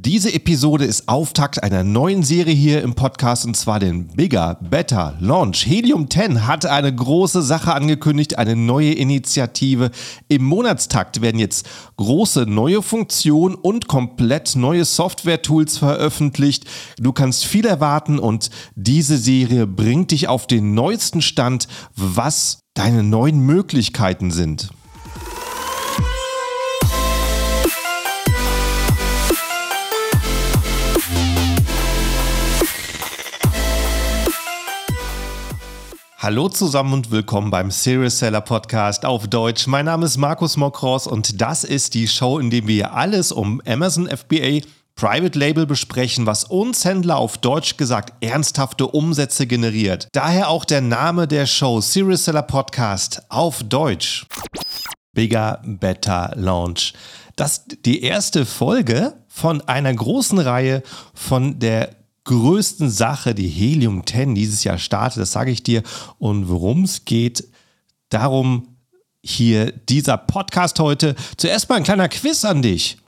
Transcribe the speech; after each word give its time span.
Diese 0.00 0.32
Episode 0.32 0.84
ist 0.84 1.08
Auftakt 1.08 1.60
einer 1.60 1.82
neuen 1.82 2.22
Serie 2.22 2.54
hier 2.54 2.82
im 2.82 2.94
Podcast 2.94 3.44
und 3.44 3.56
zwar 3.56 3.80
den 3.80 4.06
Bigger, 4.06 4.56
Better 4.70 5.16
Launch. 5.18 5.66
Helium 5.66 6.08
10 6.08 6.46
hat 6.46 6.66
eine 6.66 6.94
große 6.94 7.42
Sache 7.42 7.74
angekündigt, 7.74 8.38
eine 8.38 8.54
neue 8.54 8.92
Initiative. 8.92 9.90
Im 10.28 10.44
Monatstakt 10.44 11.20
werden 11.20 11.40
jetzt 11.40 11.68
große 11.96 12.46
neue 12.46 12.80
Funktionen 12.80 13.56
und 13.56 13.88
komplett 13.88 14.54
neue 14.54 14.84
Software-Tools 14.84 15.78
veröffentlicht. 15.78 16.66
Du 17.00 17.12
kannst 17.12 17.44
viel 17.44 17.66
erwarten 17.66 18.20
und 18.20 18.50
diese 18.76 19.18
Serie 19.18 19.66
bringt 19.66 20.12
dich 20.12 20.28
auf 20.28 20.46
den 20.46 20.74
neuesten 20.74 21.22
Stand, 21.22 21.66
was 21.96 22.60
deine 22.74 23.02
neuen 23.02 23.40
Möglichkeiten 23.40 24.30
sind. 24.30 24.70
Hallo 36.28 36.50
zusammen 36.50 36.92
und 36.92 37.10
willkommen 37.10 37.50
beim 37.50 37.70
Serious 37.70 38.18
Seller 38.18 38.42
Podcast 38.42 39.06
auf 39.06 39.28
Deutsch. 39.28 39.66
Mein 39.66 39.86
Name 39.86 40.04
ist 40.04 40.18
Markus 40.18 40.58
Mokros 40.58 41.06
und 41.06 41.40
das 41.40 41.64
ist 41.64 41.94
die 41.94 42.06
Show, 42.06 42.38
in 42.38 42.50
der 42.50 42.66
wir 42.66 42.92
alles 42.92 43.32
um 43.32 43.62
Amazon 43.66 44.06
FBA 44.06 44.60
Private 44.94 45.38
Label 45.38 45.64
besprechen, 45.64 46.26
was 46.26 46.44
uns 46.44 46.84
Händler 46.84 47.16
auf 47.16 47.38
Deutsch 47.38 47.78
gesagt 47.78 48.12
ernsthafte 48.22 48.88
Umsätze 48.88 49.46
generiert. 49.46 50.08
Daher 50.12 50.50
auch 50.50 50.66
der 50.66 50.82
Name 50.82 51.26
der 51.26 51.46
Show 51.46 51.80
Serious 51.80 52.26
Seller 52.26 52.42
Podcast 52.42 53.22
auf 53.30 53.62
Deutsch. 53.62 54.26
Bigger, 55.14 55.62
Better 55.64 56.32
Launch. 56.36 56.92
Das 57.36 57.56
ist 57.56 57.86
die 57.86 58.02
erste 58.02 58.44
Folge 58.44 59.14
von 59.28 59.62
einer 59.62 59.94
großen 59.94 60.38
Reihe 60.38 60.82
von 61.14 61.58
der 61.58 61.97
größten 62.28 62.90
Sache, 62.90 63.34
die 63.34 63.48
Helium 63.48 64.06
10 64.06 64.34
dieses 64.34 64.62
Jahr 64.62 64.76
startet, 64.76 65.22
das 65.22 65.32
sage 65.32 65.50
ich 65.50 65.62
dir. 65.62 65.82
Und 66.18 66.48
worum 66.48 66.84
es 66.84 67.06
geht, 67.06 67.48
darum 68.10 68.76
hier 69.24 69.72
dieser 69.72 70.18
Podcast 70.18 70.78
heute. 70.78 71.16
Zuerst 71.38 71.68
mal 71.68 71.76
ein 71.76 71.84
kleiner 71.84 72.08
Quiz 72.08 72.44
an 72.44 72.60
dich. 72.60 72.98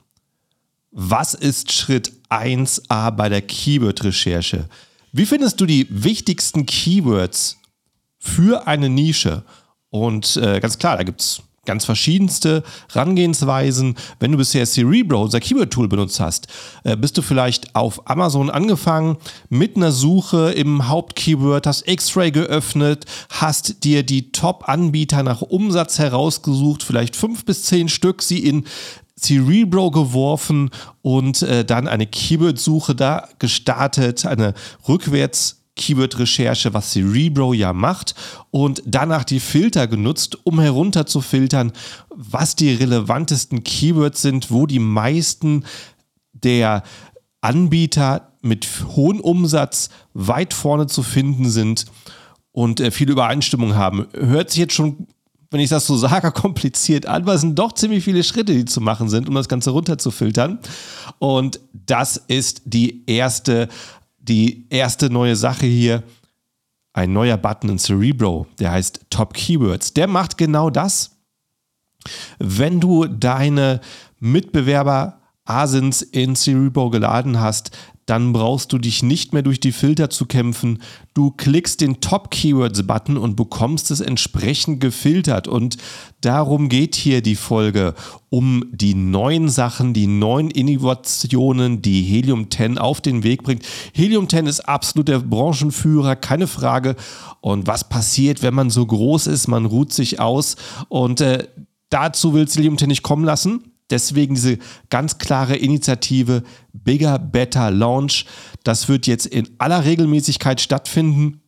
Was 0.89 1.35
ist 1.35 1.71
Schritt 1.71 2.11
1a 2.29 3.11
bei 3.11 3.29
der 3.29 3.43
Keyword-Recherche? 3.43 4.67
Wie 5.11 5.27
findest 5.27 5.61
du 5.61 5.67
die 5.67 5.85
wichtigsten 5.89 6.65
Keywords 6.65 7.57
für 8.17 8.65
eine 8.65 8.89
Nische? 8.89 9.43
Und 9.91 10.35
äh, 10.37 10.59
ganz 10.59 10.79
klar, 10.79 10.97
da 10.97 11.03
gibt 11.03 11.21
es 11.21 11.43
ganz 11.65 11.85
verschiedenste 11.85 12.63
Rangehensweisen. 12.89 13.95
Wenn 14.19 14.31
du 14.31 14.37
bisher 14.37 14.65
Cerebro, 14.65 15.21
unser 15.21 15.39
Keyword-Tool 15.39 15.87
benutzt 15.87 16.19
hast, 16.19 16.47
äh, 16.83 16.97
bist 16.97 17.17
du 17.17 17.21
vielleicht 17.21 17.75
auf 17.75 18.09
Amazon 18.09 18.49
angefangen 18.49 19.17
mit 19.49 19.75
einer 19.75 19.91
Suche 19.91 20.51
im 20.51 20.87
Hauptkeyword, 20.87 21.67
hast 21.67 21.87
X-Ray 21.87 22.31
geöffnet, 22.31 23.05
hast 23.29 23.83
dir 23.83 24.01
die 24.01 24.31
Top-Anbieter 24.31 25.21
nach 25.21 25.41
Umsatz 25.41 25.99
herausgesucht, 25.99 26.81
vielleicht 26.81 27.15
fünf 27.15 27.45
bis 27.45 27.63
zehn 27.63 27.89
Stück, 27.89 28.23
sie 28.23 28.39
in 28.39 28.65
Cerebro 29.19 29.91
geworfen 29.91 30.71
und 31.03 31.43
äh, 31.43 31.63
dann 31.63 31.87
eine 31.87 32.07
Keyword-Suche 32.07 32.95
da 32.95 33.29
gestartet, 33.37 34.25
eine 34.25 34.55
rückwärts 34.87 35.60
Keyword-Recherche, 35.81 36.73
was 36.73 36.91
Cerebro 36.91 37.53
ja 37.53 37.73
macht, 37.73 38.13
und 38.51 38.83
danach 38.85 39.23
die 39.23 39.39
Filter 39.39 39.87
genutzt, 39.87 40.37
um 40.43 40.59
herunterzufiltern, 40.59 41.71
was 42.09 42.55
die 42.55 42.73
relevantesten 42.73 43.63
Keywords 43.63 44.21
sind, 44.21 44.51
wo 44.51 44.67
die 44.67 44.79
meisten 44.79 45.65
der 46.33 46.83
Anbieter 47.41 48.33
mit 48.41 48.67
hohem 48.95 49.19
Umsatz 49.19 49.89
weit 50.13 50.53
vorne 50.53 50.87
zu 50.87 51.01
finden 51.01 51.49
sind 51.49 51.85
und 52.51 52.79
äh, 52.79 52.91
viel 52.91 53.09
Übereinstimmung 53.09 53.75
haben. 53.75 54.07
Hört 54.13 54.51
sich 54.51 54.59
jetzt 54.59 54.73
schon, 54.73 55.07
wenn 55.49 55.59
ich 55.59 55.69
das 55.69 55.87
so 55.87 55.97
sage, 55.97 56.31
kompliziert 56.33 57.07
an, 57.07 57.23
aber 57.23 57.33
es 57.33 57.41
sind 57.41 57.57
doch 57.57 57.73
ziemlich 57.73 58.03
viele 58.03 58.23
Schritte, 58.23 58.53
die 58.53 58.65
zu 58.65 58.81
machen 58.81 59.09
sind, 59.09 59.27
um 59.27 59.35
das 59.35 59.49
Ganze 59.49 59.71
runterzufiltern. 59.71 60.59
Und 61.17 61.59
das 61.73 62.17
ist 62.17 62.61
die 62.65 63.03
erste 63.07 63.67
die 64.21 64.67
erste 64.69 65.09
neue 65.09 65.35
Sache 65.35 65.65
hier, 65.65 66.03
ein 66.93 67.13
neuer 67.13 67.37
Button 67.37 67.69
in 67.69 67.79
Cerebro, 67.79 68.47
der 68.59 68.71
heißt 68.71 69.05
Top 69.09 69.33
Keywords. 69.33 69.93
Der 69.93 70.07
macht 70.07 70.37
genau 70.37 70.69
das. 70.69 71.17
Wenn 72.39 72.79
du 72.79 73.05
deine 73.05 73.79
Mitbewerber 74.19 75.21
Asins 75.45 76.01
in 76.01 76.35
Cerebro 76.35 76.89
geladen 76.89 77.39
hast, 77.39 77.71
dann 78.11 78.33
brauchst 78.33 78.73
du 78.73 78.77
dich 78.77 79.03
nicht 79.03 79.31
mehr 79.31 79.41
durch 79.41 79.61
die 79.61 79.71
Filter 79.71 80.09
zu 80.09 80.25
kämpfen. 80.25 80.79
Du 81.13 81.31
klickst 81.31 81.79
den 81.79 82.01
Top-Keywords-Button 82.01 83.15
und 83.15 83.37
bekommst 83.37 83.89
es 83.89 84.01
entsprechend 84.01 84.81
gefiltert. 84.81 85.47
Und 85.47 85.77
darum 86.19 86.67
geht 86.67 86.95
hier 86.95 87.21
die 87.21 87.37
Folge, 87.37 87.95
um 88.27 88.65
die 88.73 88.95
neuen 88.95 89.47
Sachen, 89.47 89.93
die 89.93 90.07
neuen 90.07 90.51
Innovationen, 90.51 91.81
die 91.81 92.01
Helium 92.01 92.51
10 92.51 92.77
auf 92.79 92.99
den 92.99 93.23
Weg 93.23 93.43
bringt. 93.43 93.63
Helium 93.93 94.27
10 94.27 94.45
ist 94.45 94.67
absolut 94.67 95.07
der 95.07 95.19
Branchenführer, 95.19 96.17
keine 96.17 96.47
Frage. 96.47 96.97
Und 97.39 97.65
was 97.65 97.87
passiert, 97.87 98.43
wenn 98.43 98.53
man 98.53 98.69
so 98.69 98.85
groß 98.85 99.27
ist? 99.27 99.47
Man 99.47 99.65
ruht 99.65 99.93
sich 99.93 100.19
aus. 100.19 100.57
Und 100.89 101.21
äh, 101.21 101.47
dazu 101.89 102.33
will 102.33 102.45
Helium 102.45 102.77
10 102.77 102.89
nicht 102.89 103.03
kommen 103.03 103.23
lassen. 103.23 103.70
Deswegen 103.91 104.35
diese 104.35 104.57
ganz 104.89 105.17
klare 105.17 105.55
Initiative 105.55 106.43
Bigger, 106.73 107.19
Better 107.19 107.69
Launch. 107.69 108.25
Das 108.63 108.89
wird 108.89 109.05
jetzt 109.05 109.25
in 109.25 109.49
aller 109.57 109.85
Regelmäßigkeit 109.85 110.61
stattfinden. 110.61 111.40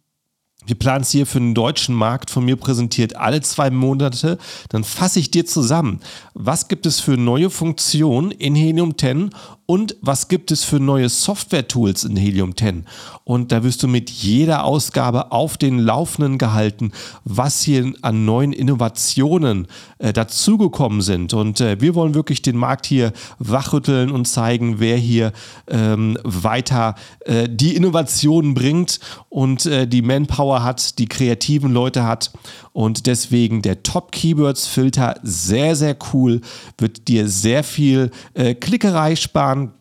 Wir 0.66 0.76
planen 0.76 1.02
es 1.02 1.12
hier 1.12 1.26
für 1.26 1.40
den 1.40 1.54
deutschen 1.54 1.96
Markt 1.96 2.30
von 2.32 2.46
mir 2.46 2.56
präsentiert 2.56 3.16
alle 3.16 3.42
zwei 3.42 3.70
Monate. 3.70 4.38
Dann 4.70 4.84
fasse 4.84 5.20
ich 5.20 5.32
dir 5.32 5.46
zusammen, 5.46 6.00
was 6.34 6.68
gibt 6.68 6.86
es 6.86 7.00
für 7.00 7.18
neue 7.18 7.50
Funktionen 7.50 8.32
in 8.32 8.56
Helium 8.56 8.98
10 8.98 9.32
und 9.66 9.96
was 10.02 10.28
gibt 10.28 10.52
es 10.52 10.64
für 10.64 10.80
neue 10.80 11.08
Software-Tools 11.08 12.04
in 12.04 12.18
Helium 12.18 12.56
10. 12.56 12.86
Und 13.24 13.52
da 13.52 13.64
wirst 13.64 13.82
du 13.82 13.88
mit 13.88 14.10
jeder 14.10 14.66
Ausgabe 14.66 15.32
auf 15.32 15.58
den 15.58 15.80
Laufenden 15.80 16.38
gehalten, 16.38 16.92
was 17.24 17.62
hier 17.62 17.94
an 18.02 18.26
neuen 18.26 18.52
Innovationen 18.52 19.68
äh, 20.00 20.12
dazugekommen 20.12 21.02
sind. 21.02 21.34
Und 21.34 21.62
äh, 21.62 21.80
wir 21.80 21.96
wollen 21.96 22.14
wirklich 22.14 22.42
den 22.42 22.58
Markt 22.58 22.86
hier 22.86 23.14
wachrütteln 23.40 24.12
und 24.12 24.26
zeigen, 24.26 24.80
wer 24.80 24.98
hier 24.98 25.32
ähm, 25.68 26.18
weiter 26.24 26.96
äh, 27.22 27.48
die 27.50 27.76
Innovationen 27.76 28.54
bringt 28.54 29.00
und 29.30 29.66
äh, 29.66 29.88
die 29.88 30.02
Manpower 30.02 30.53
hat, 30.62 31.00
die 31.00 31.08
kreativen 31.08 31.72
Leute 31.72 32.04
hat. 32.04 32.32
Und 32.74 33.08
deswegen 33.08 33.62
der 33.62 33.82
Top-Keywords-Filter 33.82 35.16
sehr, 35.24 35.76
sehr 35.76 35.98
cool, 36.14 36.42
wird 36.78 37.08
dir 37.08 37.28
sehr 37.28 37.64
viel 37.64 38.12
äh, 38.34 38.54
Klickerei 38.54 39.16
sparen 39.16 39.72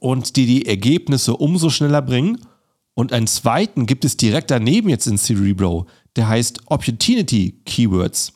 und 0.00 0.36
dir 0.36 0.46
die 0.46 0.66
Ergebnisse 0.66 1.36
umso 1.36 1.70
schneller 1.70 2.02
bringen. 2.02 2.38
Und 2.94 3.12
einen 3.12 3.26
zweiten 3.26 3.86
gibt 3.86 4.04
es 4.04 4.16
direkt 4.16 4.50
daneben 4.50 4.88
jetzt 4.88 5.06
in 5.06 5.18
Cerebro, 5.18 5.86
der 6.16 6.28
heißt 6.28 6.62
Opportunity 6.66 7.60
Keywords. 7.66 8.32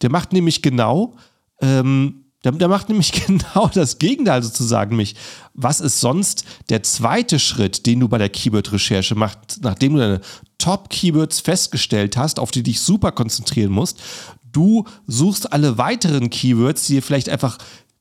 Der 0.00 0.10
macht 0.10 0.32
nämlich 0.32 0.62
genau, 0.62 1.16
ähm, 1.60 2.26
der, 2.44 2.52
der, 2.52 2.68
macht 2.68 2.88
nämlich 2.88 3.10
genau 3.12 3.68
das 3.74 3.98
Gegenteil 3.98 4.42
sozusagen 4.42 4.94
mich. 4.94 5.16
Was 5.54 5.80
ist 5.80 6.00
sonst 6.00 6.44
der 6.68 6.84
zweite 6.84 7.40
Schritt, 7.40 7.86
den 7.86 7.98
du 8.00 8.08
bei 8.08 8.18
der 8.18 8.28
Keyword-Recherche 8.28 9.16
machst, 9.16 9.58
nachdem 9.62 9.94
du 9.94 9.98
deine 9.98 10.20
Top-Keywords 10.58 11.40
festgestellt 11.40 12.16
hast, 12.16 12.38
auf 12.38 12.50
die 12.50 12.62
dich 12.62 12.80
super 12.80 13.12
konzentrieren 13.12 13.72
musst? 13.72 14.00
Du 14.52 14.84
suchst 15.06 15.52
alle 15.52 15.78
weiteren 15.78 16.30
Keywords, 16.30 16.86
die 16.86 16.94
dir 16.94 17.02
vielleicht 17.02 17.28
einfach 17.28 17.58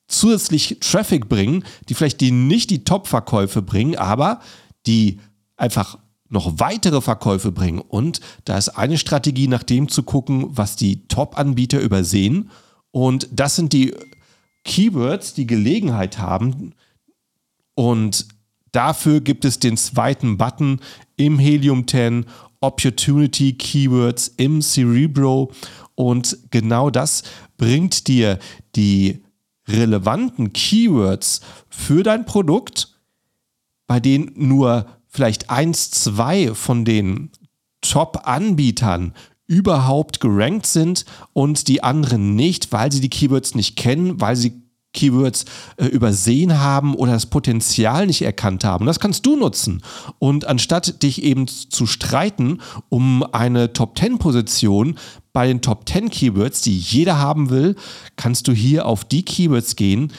zusätzlich 0.08 0.78
Traffic 0.80 1.28
bringen, 1.28 1.64
die 1.90 1.94
vielleicht 1.94 2.22
die 2.22 2.32
nicht 2.32 2.70
die 2.70 2.84
Top-Verkäufe 2.84 3.62
bringen, 3.62 3.96
aber 3.98 4.40
die 4.86 5.20
einfach 5.58 5.98
noch 6.30 6.60
weitere 6.60 7.02
Verkäufe 7.02 7.52
bringen. 7.52 7.80
Und 7.80 8.20
da 8.46 8.58
ist 8.58 8.70
eine 8.70 8.98
Strategie, 8.98 9.48
nach 9.48 9.64
dem 9.64 9.90
zu 9.90 10.04
gucken, 10.04 10.46
was 10.50 10.76
die 10.76 11.08
Top-Anbieter 11.08 11.80
übersehen. 11.80 12.50
Und 12.92 13.28
das 13.32 13.56
sind 13.56 13.74
die 13.74 13.94
Keywords, 14.64 15.34
die 15.34 15.48
Gelegenheit 15.48 16.18
haben. 16.18 16.74
Und 17.76 18.28
dafür 18.76 19.22
gibt 19.22 19.46
es 19.46 19.60
den 19.60 19.78
zweiten 19.78 20.38
Button 20.38 20.80
im 21.16 21.40
Helium 21.40 21.88
10, 21.88 22.26
Opportunity 22.60 23.54
Keywords 23.54 24.28
im 24.38 24.62
Cerebro. 24.62 25.52
Und 25.96 26.38
genau 26.52 26.90
das 26.90 27.24
bringt 27.58 28.08
dir 28.08 28.40
die 28.76 29.24
relevanten 29.68 30.54
Keywords 30.54 31.42
für 31.70 32.04
dein 32.04 32.26
Produkt, 32.26 33.00
bei 33.88 34.00
denen 34.00 34.32
nur 34.36 34.88
vielleicht 35.08 35.50
eins, 35.50 35.92
zwei 35.92 36.54
von 36.54 36.86
den 36.86 37.32
Top-Anbietern 37.82 39.14
überhaupt 39.48 40.20
gerankt 40.20 40.66
sind 40.66 41.06
und 41.34 41.68
die 41.68 41.84
anderen 41.84 42.36
nicht, 42.36 42.72
weil 42.72 42.92
sie 42.92 43.00
die 43.00 43.10
Keywords 43.10 43.56
nicht 43.56 43.76
kennen, 43.76 44.20
weil 44.20 44.36
sie 44.36 44.65
Keywords 44.96 45.46
äh, 45.78 45.86
übersehen 45.86 46.60
haben 46.60 46.96
oder 46.96 47.12
das 47.12 47.28
Potenzial 47.28 48.08
nicht 48.08 48.24
erkannt 48.24 48.64
haben. 48.64 48.88
Das 48.88 49.00
kannst 49.00 49.26
du 49.28 49.36
nutzen. 49.36 49.84
Und 50.18 50.46
anstatt 50.46 51.04
dich 51.04 51.22
eben 51.22 51.48
zu 51.48 51.86
streiten 51.86 52.62
um 52.90 53.24
eine 53.32 53.74
Top 53.74 54.00
10 54.00 54.18
Position 54.18 54.98
bei 55.34 55.46
den 55.46 55.62
Top 55.62 55.88
10 55.88 56.10
Keywords, 56.10 56.62
die 56.62 56.76
jeder 56.76 57.20
haben 57.20 57.52
will, 57.52 57.76
kannst 58.16 58.48
du 58.48 58.54
hier 58.54 58.88
auf 58.88 59.06
die 59.06 59.24
Keywords 59.24 59.76
gehen, 59.76 60.12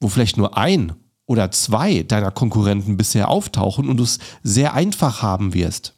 wo 0.00 0.08
vielleicht 0.08 0.38
nur 0.38 0.56
ein 0.56 0.94
oder 1.26 1.50
zwei 1.50 2.04
deiner 2.04 2.30
Konkurrenten 2.30 2.96
bisher 2.96 3.28
auftauchen 3.28 3.88
und 3.88 3.98
du 3.98 4.04
es 4.04 4.18
sehr 4.42 4.72
einfach 4.74 5.20
haben 5.20 5.52
wirst. 5.52 5.97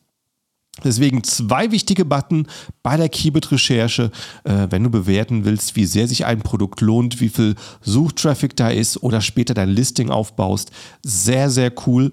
Deswegen 0.85 1.23
zwei 1.25 1.71
wichtige 1.71 2.05
Button 2.05 2.47
bei 2.83 2.97
der 2.97 3.09
Keyword-Recherche, 3.09 4.11
äh, 4.45 4.67
wenn 4.71 4.85
du 4.85 4.91
bewerten 4.91 5.45
willst, 5.45 5.77
wie 5.77 5.85
sehr 5.85 6.09
sich 6.09 6.27
ein 6.27 6.41
Produkt 6.41 6.81
lohnt, 6.81 7.21
wie 7.21 7.29
viel 7.29 7.55
Suchtraffic 7.81 8.57
da 8.57 8.71
ist 8.71 9.03
oder 9.03 9.21
später 9.21 9.55
dein 9.55 9.69
Listing 9.69 10.11
aufbaust. 10.11 10.71
Sehr, 11.03 11.51
sehr 11.51 11.73
cool. 11.87 12.13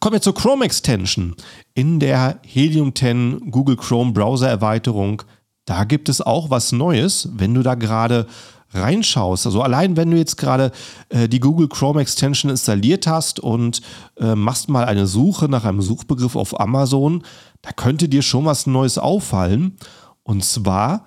Kommen 0.00 0.14
wir 0.14 0.22
zur 0.22 0.34
Chrome 0.34 0.64
Extension. 0.64 1.34
In 1.74 1.98
der 1.98 2.40
Helium 2.44 2.94
10 2.94 3.50
Google 3.50 3.76
Chrome 3.76 4.12
Browser 4.12 4.48
Erweiterung, 4.48 5.22
da 5.64 5.84
gibt 5.84 6.08
es 6.08 6.20
auch 6.20 6.50
was 6.50 6.72
Neues, 6.72 7.28
wenn 7.32 7.54
du 7.54 7.62
da 7.62 7.74
gerade 7.74 8.26
reinschaust. 8.72 9.46
Also 9.46 9.62
allein 9.62 9.96
wenn 9.96 10.10
du 10.10 10.16
jetzt 10.16 10.36
gerade 10.36 10.72
äh, 11.08 11.28
die 11.28 11.40
Google 11.40 11.68
Chrome 11.68 12.00
Extension 12.00 12.50
installiert 12.50 13.06
hast 13.06 13.40
und 13.40 13.80
äh, 14.18 14.34
machst 14.34 14.68
mal 14.68 14.84
eine 14.84 15.06
Suche 15.06 15.48
nach 15.48 15.64
einem 15.64 15.82
Suchbegriff 15.82 16.36
auf 16.36 16.58
Amazon, 16.60 17.22
da 17.62 17.72
könnte 17.72 18.08
dir 18.08 18.22
schon 18.22 18.44
was 18.44 18.66
Neues 18.66 18.98
auffallen. 18.98 19.76
Und 20.22 20.44
zwar 20.44 21.06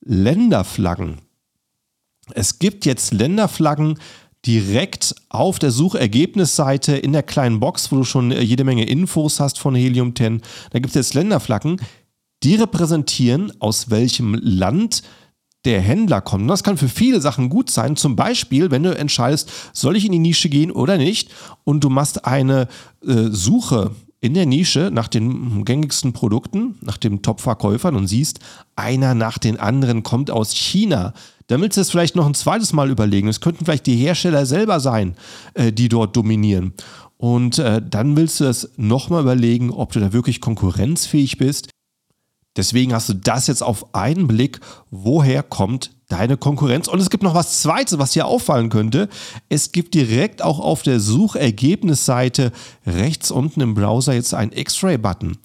Länderflaggen. 0.00 1.18
Es 2.34 2.58
gibt 2.58 2.84
jetzt 2.86 3.12
Länderflaggen 3.12 3.98
direkt 4.44 5.14
auf 5.28 5.58
der 5.58 5.70
Suchergebnisseite 5.70 6.96
in 6.96 7.12
der 7.12 7.22
kleinen 7.22 7.60
Box, 7.60 7.90
wo 7.90 7.96
du 7.96 8.04
schon 8.04 8.30
äh, 8.30 8.40
jede 8.40 8.64
Menge 8.64 8.84
Infos 8.84 9.40
hast 9.40 9.58
von 9.58 9.74
Helium 9.74 10.14
10. 10.14 10.42
Da 10.70 10.78
gibt 10.78 10.88
es 10.88 10.94
jetzt 10.94 11.14
Länderflaggen, 11.14 11.80
die 12.42 12.54
repräsentieren, 12.54 13.52
aus 13.60 13.90
welchem 13.90 14.34
Land 14.34 15.02
der 15.66 15.80
Händler 15.80 16.20
kommt. 16.20 16.48
Das 16.48 16.62
kann 16.62 16.78
für 16.78 16.88
viele 16.88 17.20
Sachen 17.20 17.50
gut 17.50 17.68
sein. 17.70 17.96
Zum 17.96 18.16
Beispiel, 18.16 18.70
wenn 18.70 18.84
du 18.84 18.96
entscheidest, 18.96 19.50
soll 19.72 19.96
ich 19.96 20.06
in 20.06 20.12
die 20.12 20.18
Nische 20.18 20.48
gehen 20.48 20.70
oder 20.70 20.96
nicht, 20.96 21.30
und 21.64 21.84
du 21.84 21.90
machst 21.90 22.24
eine 22.24 22.68
äh, 23.06 23.28
Suche 23.30 23.90
in 24.20 24.34
der 24.34 24.46
Nische 24.46 24.90
nach 24.92 25.08
den 25.08 25.64
gängigsten 25.64 26.12
Produkten, 26.12 26.76
nach 26.80 26.96
den 26.96 27.22
Top-Verkäufern 27.22 27.96
und 27.96 28.06
siehst, 28.06 28.40
einer 28.74 29.14
nach 29.14 29.38
den 29.38 29.60
anderen 29.60 30.02
kommt 30.02 30.30
aus 30.30 30.54
China. 30.54 31.12
Dann 31.48 31.60
willst 31.60 31.76
du 31.76 31.80
es 31.80 31.90
vielleicht 31.90 32.16
noch 32.16 32.26
ein 32.26 32.34
zweites 32.34 32.72
Mal 32.72 32.90
überlegen. 32.90 33.28
Es 33.28 33.40
könnten 33.40 33.64
vielleicht 33.64 33.86
die 33.86 33.96
Hersteller 33.96 34.46
selber 34.46 34.80
sein, 34.80 35.14
äh, 35.54 35.72
die 35.72 35.88
dort 35.88 36.16
dominieren. 36.16 36.72
Und 37.18 37.58
äh, 37.58 37.80
dann 37.88 38.16
willst 38.16 38.40
du 38.40 38.44
es 38.44 38.70
nochmal 38.76 39.22
überlegen, 39.22 39.70
ob 39.70 39.92
du 39.92 40.00
da 40.00 40.12
wirklich 40.12 40.40
konkurrenzfähig 40.40 41.38
bist. 41.38 41.70
Deswegen 42.56 42.94
hast 42.94 43.08
du 43.08 43.14
das 43.14 43.46
jetzt 43.46 43.62
auf 43.62 43.94
einen 43.94 44.26
Blick, 44.26 44.60
woher 44.90 45.42
kommt 45.42 45.90
deine 46.08 46.36
Konkurrenz. 46.36 46.88
Und 46.88 47.00
es 47.00 47.10
gibt 47.10 47.22
noch 47.22 47.34
was 47.34 47.62
Zweites, 47.62 47.98
was 47.98 48.12
dir 48.12 48.26
auffallen 48.26 48.70
könnte. 48.70 49.08
Es 49.48 49.72
gibt 49.72 49.94
direkt 49.94 50.42
auch 50.42 50.60
auf 50.60 50.82
der 50.82 51.00
Suchergebnisseite 51.00 52.52
rechts 52.86 53.30
unten 53.30 53.60
im 53.60 53.74
Browser 53.74 54.14
jetzt 54.14 54.34
einen 54.34 54.52
X-Ray-Button. 54.52 55.38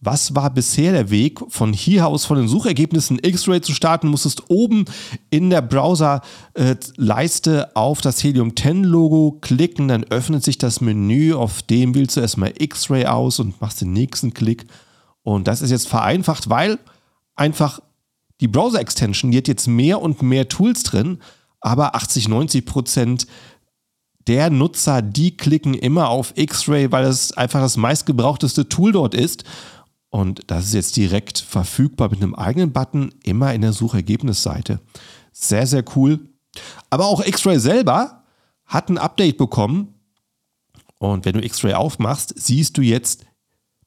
Was 0.00 0.34
war 0.34 0.50
bisher 0.50 0.92
der 0.92 1.10
Weg? 1.10 1.40
Von 1.48 1.72
hier 1.72 2.06
aus 2.06 2.26
von 2.26 2.36
den 2.36 2.48
Suchergebnissen 2.48 3.18
X-Ray 3.20 3.60
zu 3.60 3.72
starten, 3.72 4.08
musstest 4.08 4.50
oben 4.50 4.84
in 5.30 5.50
der 5.50 5.62
Browserleiste 5.62 7.74
auf 7.74 8.02
das 8.02 8.22
Helium 8.22 8.54
10 8.54 8.84
Logo 8.84 9.38
klicken, 9.40 9.88
dann 9.88 10.04
öffnet 10.04 10.44
sich 10.44 10.58
das 10.58 10.80
Menü, 10.80 11.34
auf 11.34 11.62
dem 11.62 11.94
wählst 11.94 12.16
du 12.16 12.20
erstmal 12.20 12.52
X-Ray 12.58 13.06
aus 13.06 13.40
und 13.40 13.60
machst 13.60 13.80
den 13.80 13.92
nächsten 13.92 14.34
Klick 14.34 14.66
und 15.26 15.48
das 15.48 15.60
ist 15.60 15.72
jetzt 15.72 15.88
vereinfacht, 15.88 16.50
weil 16.50 16.78
einfach 17.34 17.80
die 18.40 18.46
Browser-Extension, 18.46 19.32
die 19.32 19.38
hat 19.38 19.48
jetzt 19.48 19.66
mehr 19.66 20.00
und 20.00 20.22
mehr 20.22 20.48
Tools 20.48 20.84
drin, 20.84 21.18
aber 21.60 21.96
80, 21.96 22.28
90 22.28 22.64
Prozent 22.64 23.26
der 24.28 24.50
Nutzer, 24.50 25.02
die 25.02 25.36
klicken 25.36 25.74
immer 25.74 26.10
auf 26.10 26.32
X-Ray, 26.36 26.92
weil 26.92 27.06
es 27.06 27.32
einfach 27.32 27.58
das 27.58 27.76
meistgebrauchteste 27.76 28.68
Tool 28.68 28.92
dort 28.92 29.14
ist. 29.14 29.42
Und 30.10 30.42
das 30.46 30.66
ist 30.66 30.74
jetzt 30.74 30.96
direkt 30.96 31.40
verfügbar 31.40 32.08
mit 32.08 32.22
einem 32.22 32.36
eigenen 32.36 32.72
Button, 32.72 33.12
immer 33.24 33.52
in 33.52 33.62
der 33.62 33.72
Suchergebnisseite. 33.72 34.78
Sehr, 35.32 35.66
sehr 35.66 35.82
cool. 35.96 36.20
Aber 36.88 37.06
auch 37.06 37.26
X-Ray 37.26 37.58
selber 37.58 38.22
hat 38.64 38.90
ein 38.90 38.98
Update 38.98 39.38
bekommen. 39.38 39.92
Und 41.00 41.24
wenn 41.24 41.32
du 41.32 41.44
X-Ray 41.44 41.74
aufmachst, 41.74 42.32
siehst 42.36 42.78
du 42.78 42.82
jetzt 42.82 43.24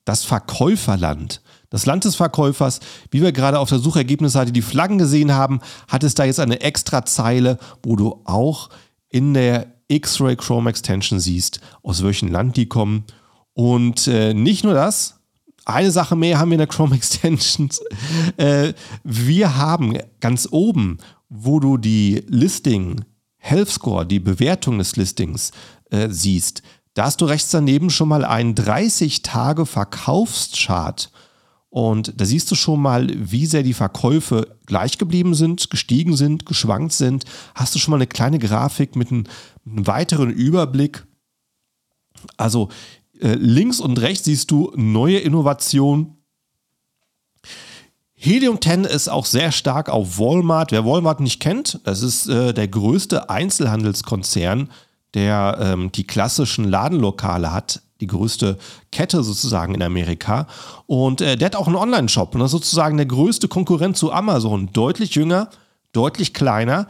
das 0.10 0.26
Verkäuferland. 0.26 1.42
Das 1.70 1.86
Land 1.86 2.04
des 2.04 2.16
Verkäufers, 2.16 2.80
wie 3.12 3.22
wir 3.22 3.32
gerade 3.32 3.60
auf 3.60 3.70
der 3.70 3.78
Suchergebnisseite 3.78 4.52
die 4.52 4.64
Flaggen 4.64 4.98
gesehen 4.98 5.34
haben, 5.34 5.60
hat 5.88 6.04
es 6.04 6.16
da 6.16 6.24
jetzt 6.24 6.40
eine 6.40 6.62
extra 6.62 7.06
Zeile, 7.06 7.60
wo 7.84 7.96
du 7.96 8.22
auch 8.26 8.70
in 9.10 9.36
der 9.36 9.68
X-Ray 9.88 10.36
Chrome 10.36 10.68
Extension 10.72 11.20
siehst, 11.20 11.60
aus 11.84 12.04
welchem 12.04 12.32
Land 12.32 12.58
die 12.58 12.66
kommen. 12.66 13.04
Und 13.54 14.08
äh, 14.08 14.34
nicht 14.34 14.64
nur 14.64 14.74
das, 14.74 15.20
eine 15.64 15.92
Sache 15.92 16.16
mehr 16.16 16.40
haben 16.40 16.50
wir 16.50 16.56
in 16.56 16.60
der 16.60 16.68
Chrome 16.68 16.96
Extension. 16.96 17.70
Äh, 18.38 18.74
wir 19.04 19.58
haben 19.58 19.98
ganz 20.22 20.48
oben, 20.50 20.98
wo 21.30 21.60
du 21.60 21.78
die 21.78 22.24
Listing 22.28 23.04
Health 23.38 23.70
Score, 23.70 24.06
die 24.06 24.20
Bewertung 24.20 24.78
des 24.78 24.96
Listings 24.96 25.52
äh, 25.92 26.08
siehst, 26.10 26.64
da 26.94 27.06
hast 27.06 27.22
du 27.22 27.26
rechts 27.26 27.50
daneben 27.52 27.90
schon 27.90 28.10
mal 28.10 28.26
einen 28.26 28.56
30-Tage-Verkaufschart. 28.56 31.12
Und 31.70 32.20
da 32.20 32.26
siehst 32.26 32.50
du 32.50 32.56
schon 32.56 32.82
mal, 32.82 33.08
wie 33.14 33.46
sehr 33.46 33.62
die 33.62 33.76
Verkäufe 33.76 34.58
gleich 34.66 34.98
geblieben 34.98 35.36
sind, 35.36 35.70
gestiegen 35.70 36.16
sind, 36.16 36.48
geschwankt 36.48 36.94
sind. 36.94 37.26
Hast 37.54 37.76
du 37.76 37.80
schon 37.80 37.92
mal 37.92 37.98
eine 37.98 38.08
kleine 38.08 38.40
Grafik 38.40 38.96
mit 38.96 39.12
einem, 39.12 39.26
einem 39.66 39.86
weiteren 39.86 40.32
Überblick. 40.32 41.06
Also 42.38 42.70
äh, 43.20 43.36
links 43.36 43.80
und 43.80 44.02
rechts 44.02 44.26
siehst 44.26 44.50
du 44.50 44.72
neue 44.76 45.20
Innovationen. 45.20 46.16
Helium 48.16 48.60
10 48.60 48.86
ist 48.86 49.08
auch 49.08 49.26
sehr 49.26 49.52
stark 49.52 49.90
auf 49.90 50.18
Walmart. 50.18 50.72
Wer 50.72 50.86
Walmart 50.86 51.20
nicht 51.20 51.40
kennt, 51.40 51.80
das 51.84 52.02
ist 52.02 52.28
äh, 52.28 52.54
der 52.54 52.68
größte 52.68 53.30
Einzelhandelskonzern 53.30 54.72
der 55.14 55.58
ähm, 55.60 55.92
die 55.92 56.06
klassischen 56.06 56.66
Ladenlokale 56.66 57.52
hat, 57.52 57.82
die 58.02 58.08
größte 58.08 58.58
Kette 58.92 59.24
sozusagen 59.24 59.76
in 59.76 59.82
Amerika. 59.82 60.48
Und 60.86 61.22
äh, 61.22 61.36
der 61.36 61.48
hat 61.48 61.56
auch 61.56 61.68
einen 61.68 61.76
Online-Shop 61.76 62.34
und 62.34 62.42
das 62.42 62.48
ist 62.48 62.52
sozusagen 62.52 62.98
der 62.98 63.06
größte 63.06 63.48
Konkurrent 63.48 63.98
zu 63.98 64.12
Amazon. 64.12 64.72
Deutlich 64.72 65.16
jünger, 65.16 65.50
deutlich 65.92 66.34
kleiner, 66.34 66.88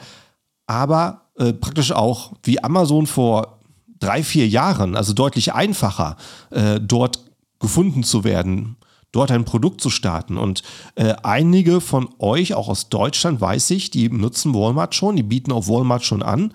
aber 0.67 1.29
äh, 1.37 1.53
praktisch 1.53 1.91
auch 1.91 2.33
wie 2.43 2.63
Amazon 2.63 3.07
vor 3.07 3.59
drei, 3.99 4.23
vier 4.23 4.47
Jahren, 4.47 4.95
also 4.95 5.13
deutlich 5.13 5.53
einfacher, 5.53 6.17
äh, 6.51 6.79
dort 6.79 7.19
gefunden 7.59 8.03
zu 8.03 8.23
werden, 8.23 8.77
dort 9.11 9.31
ein 9.31 9.45
Produkt 9.45 9.81
zu 9.81 9.89
starten. 9.89 10.37
Und 10.37 10.63
äh, 10.95 11.15
einige 11.23 11.81
von 11.81 12.09
euch, 12.19 12.53
auch 12.53 12.69
aus 12.69 12.89
Deutschland, 12.89 13.41
weiß 13.41 13.71
ich, 13.71 13.89
die 13.89 14.09
nutzen 14.09 14.53
Walmart 14.53 14.95
schon, 14.95 15.15
die 15.15 15.23
bieten 15.23 15.51
auf 15.51 15.67
Walmart 15.67 16.05
schon 16.05 16.23
an. 16.23 16.53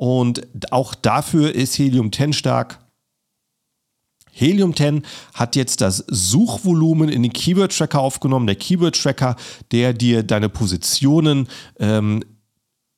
Und 0.00 0.72
auch 0.72 0.94
dafür 0.94 1.54
ist 1.54 1.76
Helium 1.76 2.10
10 2.10 2.32
stark. 2.32 2.78
Helium 4.32 4.74
10 4.74 5.02
hat 5.34 5.56
jetzt 5.56 5.82
das 5.82 6.06
Suchvolumen 6.08 7.10
in 7.10 7.22
den 7.22 7.34
Keyword 7.34 7.76
Tracker 7.76 8.00
aufgenommen. 8.00 8.46
Der 8.46 8.56
Keyword 8.56 8.98
Tracker, 8.98 9.36
der 9.72 9.92
dir 9.92 10.22
deine 10.22 10.48
Positionen 10.48 11.48
ähm, 11.78 12.24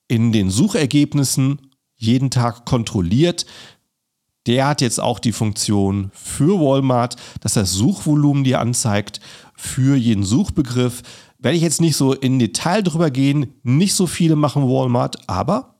in 0.06 0.30
den 0.30 0.49
Suchergebnissen 0.49 1.73
jeden 1.97 2.30
Tag 2.30 2.66
kontrolliert. 2.66 3.47
Der 4.47 4.68
hat 4.68 4.80
jetzt 4.80 5.00
auch 5.00 5.18
die 5.18 5.32
Funktion 5.32 6.12
für 6.14 6.61
Walmart, 6.61 7.16
dass 7.40 7.54
das 7.54 7.73
Suchvolumen 7.73 8.44
dir 8.44 8.61
anzeigt 8.61 9.18
für 9.56 9.97
jeden 9.97 10.23
Suchbegriff. 10.23 11.02
Werde 11.40 11.56
ich 11.56 11.64
jetzt 11.64 11.80
nicht 11.80 11.97
so 11.97 12.12
in 12.12 12.38
Detail 12.38 12.82
drüber 12.82 13.11
gehen. 13.11 13.54
Nicht 13.64 13.94
so 13.94 14.06
viele 14.06 14.37
machen 14.37 14.68
Walmart, 14.68 15.28
aber 15.28 15.72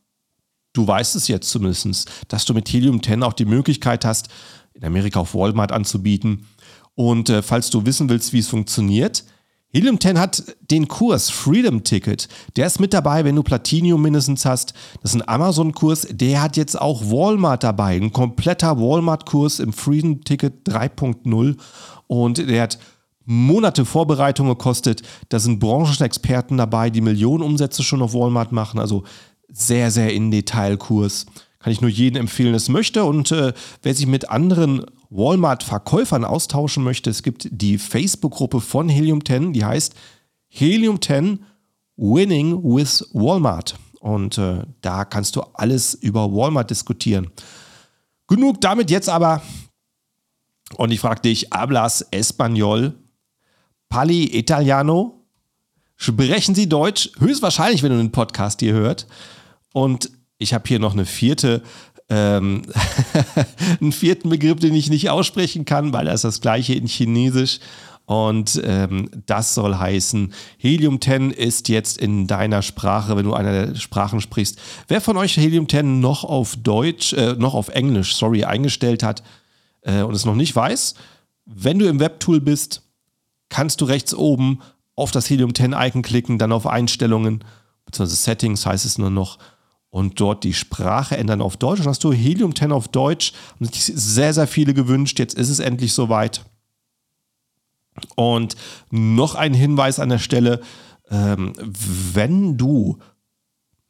du 0.73 0.87
weißt 0.87 1.17
es 1.17 1.29
jetzt 1.29 1.51
zumindest, 1.51 2.11
dass 2.29 2.45
du 2.45 2.55
mit 2.55 2.69
Helium 2.69 3.03
10 3.03 3.23
auch 3.23 3.33
die 3.33 3.45
Möglichkeit 3.45 4.05
hast, 4.05 4.29
in 4.75 4.85
Amerika 4.85 5.21
auf 5.21 5.35
Walmart 5.35 5.73
anzubieten. 5.73 6.47
Und 6.95 7.31
äh, 7.31 7.43
falls 7.43 7.71
du 7.71 7.85
wissen 7.87 8.09
willst, 8.09 8.33
wie 8.33 8.39
es 8.39 8.49
funktioniert, 8.49 9.25
Helium 9.75 9.99
10 9.99 10.19
hat 10.19 10.45
den 10.71 10.87
Kurs 10.87 11.31
Freedom 11.31 11.83
Ticket. 11.83 12.29
Der 12.57 12.67
ist 12.67 12.79
mit 12.79 12.93
dabei, 12.93 13.25
wenn 13.25 13.37
du 13.37 13.43
Platinum 13.43 14.03
mindestens 14.03 14.45
hast. 14.45 14.75
Das 15.01 15.15
ist 15.15 15.21
ein 15.21 15.27
Amazon-Kurs. 15.27 16.09
Der 16.11 16.43
hat 16.43 16.59
jetzt 16.59 16.79
auch 16.79 17.01
Walmart 17.11 17.65
dabei. 17.65 17.97
Ein 17.97 18.13
kompletter 18.13 18.79
Walmart-Kurs 18.79 19.61
im 19.61 19.73
Freedom 19.73 20.23
Ticket 20.25 20.69
3.0. 20.69 21.57
Und 22.07 22.37
der 22.37 22.63
hat 22.63 22.79
Monate 23.25 23.87
Vorbereitung 23.87 24.49
gekostet. 24.49 25.03
Da 25.31 25.39
sind 25.39 25.59
Branchenexperten 25.59 26.59
dabei, 26.59 26.91
die 26.91 27.01
Millionen 27.01 27.43
Umsätze 27.43 27.83
schon 27.83 28.03
auf 28.03 28.13
Walmart 28.13 28.53
machen. 28.53 28.79
Also 28.79 29.05
sehr, 29.53 29.91
sehr 29.91 30.13
in 30.13 30.31
Detailkurs. 30.31 31.27
Kann 31.59 31.73
ich 31.73 31.81
nur 31.81 31.91
jedem 31.91 32.23
empfehlen, 32.23 32.55
es 32.55 32.69
möchte. 32.69 33.05
Und 33.05 33.31
äh, 33.31 33.53
wer 33.83 33.95
sich 33.95 34.07
mit 34.07 34.31
anderen 34.31 34.85
Walmart-Verkäufern 35.11 36.25
austauschen 36.25 36.83
möchte, 36.83 37.11
es 37.11 37.23
gibt 37.23 37.49
die 37.51 37.79
Facebook-Gruppe 37.79 38.61
von 38.61 38.89
Helium 38.89 39.25
10, 39.25 39.53
die 39.53 39.65
heißt 39.65 39.95
Helium 40.49 41.01
10 41.01 41.45
Winning 41.97 42.63
with 42.65 43.09
Walmart. 43.13 43.77
Und 44.01 44.39
äh, 44.39 44.65
da 44.81 45.05
kannst 45.05 45.37
du 45.37 45.43
alles 45.55 45.95
über 45.95 46.33
Walmart 46.33 46.71
diskutieren. 46.71 47.31
Genug 48.27 48.61
damit 48.61 48.91
jetzt 48.91 49.09
aber. 49.09 49.43
Und 50.77 50.91
ich 50.91 51.01
frage 51.01 51.21
dich, 51.21 51.49
hablas 51.53 52.11
Español? 52.13 52.95
Pali 53.89 54.37
Italiano? 54.37 55.23
Sprechen 55.97 56.55
Sie 56.55 56.69
Deutsch? 56.69 57.13
Höchstwahrscheinlich, 57.19 57.83
wenn 57.83 57.93
du 57.93 57.99
den 57.99 58.11
Podcast 58.11 58.61
hier 58.61 58.73
hört. 58.73 59.07
Und 59.73 60.11
ich 60.39 60.55
habe 60.55 60.65
hier 60.67 60.79
noch 60.79 60.93
eine 60.93 61.07
vierte, 61.07 61.63
ähm, 62.09 62.63
einen 63.81 63.93
vierten 63.93 64.29
Begriff, 64.29 64.59
den 64.59 64.75
ich 64.75 64.91
nicht 64.91 65.11
aussprechen 65.11 65.65
kann, 65.65 65.93
weil 65.93 66.07
das 66.07 66.17
ist 66.17 66.25
das 66.25 66.41
gleiche 66.41 66.75
in 66.75 66.87
Chinesisch. 66.87 67.61
Und 68.05 68.61
ähm, 68.65 69.09
das 69.27 69.55
soll 69.55 69.77
heißen, 69.77 70.33
Helium 70.59 71.01
10 71.01 71.31
ist 71.31 71.69
jetzt 71.69 71.99
in 71.99 72.27
deiner 72.27 72.63
Sprache, 72.63 73.17
wenn 73.17 73.25
du 73.25 73.33
eine 73.33 73.69
der 73.69 73.75
Sprachen 73.77 74.21
sprichst. 74.21 74.59
Wer 74.89 75.01
von 75.01 75.17
euch 75.17 75.37
Helium 75.37 75.69
10 75.69 76.01
noch 76.01 76.25
auf 76.25 76.57
Deutsch, 76.57 77.13
äh, 77.13 77.35
noch 77.35 77.55
auf 77.55 77.69
Englisch, 77.69 78.17
sorry, 78.17 78.45
eingestellt 78.45 79.03
hat 79.03 79.23
äh, 79.83 80.03
und 80.03 80.15
es 80.15 80.25
noch 80.25 80.35
nicht 80.35 80.55
weiß, 80.55 80.95
wenn 81.47 81.79
du 81.79 81.87
im 81.87 82.01
Webtool 82.01 82.41
bist, 82.41 82.83
kannst 83.49 83.81
du 83.81 83.85
rechts 83.85 84.15
oben 84.15 84.61
auf 84.97 85.11
das 85.13 85.31
Helium 85.31 85.55
10 85.55 85.73
Icon 85.73 86.03
klicken, 86.03 86.39
dann 86.39 86.53
auf 86.53 86.67
Einstellungen, 86.67 87.45
beziehungsweise 87.87 88.21
Settings 88.21 88.67
heißt 88.67 88.85
es 88.85 88.99
nur 88.99 89.11
noch, 89.11 89.39
und 89.93 90.19
dort 90.19 90.43
die 90.43 90.55
Sprache 90.55 91.19
ändern 91.19 91.43
auf 91.43 91.59
Deutsch. 91.59 91.81
Und 91.81 91.87
hast 91.87 92.03
du 92.03 92.15
Helium 92.15 92.57
10 92.57 92.73
auf 92.73 92.89
Deutsch. 92.89 93.35
Haben 93.55 93.67
sich 93.67 93.85
sehr, 93.85 94.33
sehr 94.33 94.47
viele 94.47 94.73
gewünscht. 94.73 95.19
Jetzt 95.19 95.35
ist 95.35 95.51
es 95.51 95.59
endlich 95.59 95.93
soweit. 95.93 96.47
Und 98.17 98.57
noch 98.91 99.35
ein 99.35 99.53
Hinweis 99.53 100.01
an 100.01 100.09
der 100.09 100.19
Stelle, 100.19 100.63
ähm, 101.11 101.53
wenn 101.59 102.57
du 102.57 103.01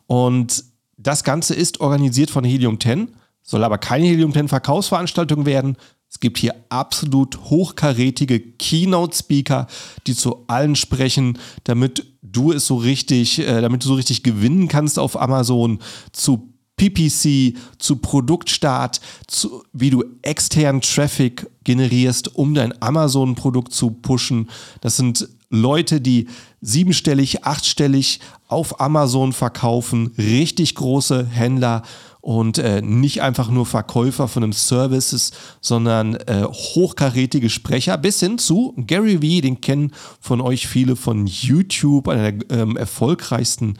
und 0.07 0.63
das 0.95 1.25
Ganze 1.25 1.53
ist 1.53 1.81
organisiert 1.81 2.31
von 2.31 2.45
Helium 2.45 2.79
10 2.79 3.09
soll 3.43 3.63
aber 3.63 3.77
keine 3.77 4.05
Helium 4.05 4.33
10 4.33 4.47
Verkaufsveranstaltung 4.47 5.45
werden. 5.45 5.77
Es 6.11 6.19
gibt 6.19 6.37
hier 6.37 6.53
absolut 6.67 7.39
hochkarätige 7.45 8.41
Keynote-Speaker, 8.41 9.67
die 10.07 10.13
zu 10.13 10.43
allen 10.47 10.75
sprechen, 10.75 11.39
damit 11.63 12.05
du 12.21 12.51
es 12.51 12.67
so 12.67 12.75
richtig, 12.75 13.39
äh, 13.39 13.61
damit 13.61 13.83
du 13.83 13.87
so 13.87 13.93
richtig 13.93 14.21
gewinnen 14.21 14.67
kannst 14.67 14.99
auf 14.99 15.19
Amazon 15.19 15.79
zu 16.11 16.49
PPC, 16.75 17.55
zu 17.77 17.95
Produktstart, 17.97 18.99
zu, 19.27 19.63
wie 19.71 19.89
du 19.89 20.03
externen 20.21 20.81
Traffic 20.81 21.49
generierst, 21.63 22.35
um 22.35 22.55
dein 22.55 22.81
Amazon-Produkt 22.81 23.71
zu 23.71 23.91
pushen. 23.91 24.49
Das 24.81 24.97
sind 24.97 25.29
Leute, 25.49 26.01
die 26.01 26.27
siebenstellig, 26.59 27.45
achtstellig 27.45 28.19
auf 28.47 28.81
Amazon 28.81 29.31
verkaufen, 29.31 30.11
richtig 30.17 30.75
große 30.75 31.25
Händler 31.25 31.83
und 32.21 32.59
äh, 32.59 32.81
nicht 32.81 33.21
einfach 33.21 33.49
nur 33.49 33.65
Verkäufer 33.65 34.27
von 34.27 34.43
einem 34.43 34.53
Services, 34.53 35.31
sondern 35.59 36.15
äh, 36.15 36.43
hochkarätige 36.43 37.49
Sprecher 37.49 37.97
bis 37.97 38.19
hin 38.19 38.37
zu 38.37 38.73
Gary 38.87 39.21
Vee, 39.21 39.41
den 39.41 39.59
kennen 39.59 39.91
von 40.19 40.39
euch 40.39 40.67
viele 40.67 40.95
von 40.95 41.25
YouTube, 41.25 42.07
einer 42.07 42.31
der 42.31 42.59
ähm, 42.59 42.77
erfolgreichsten 42.77 43.77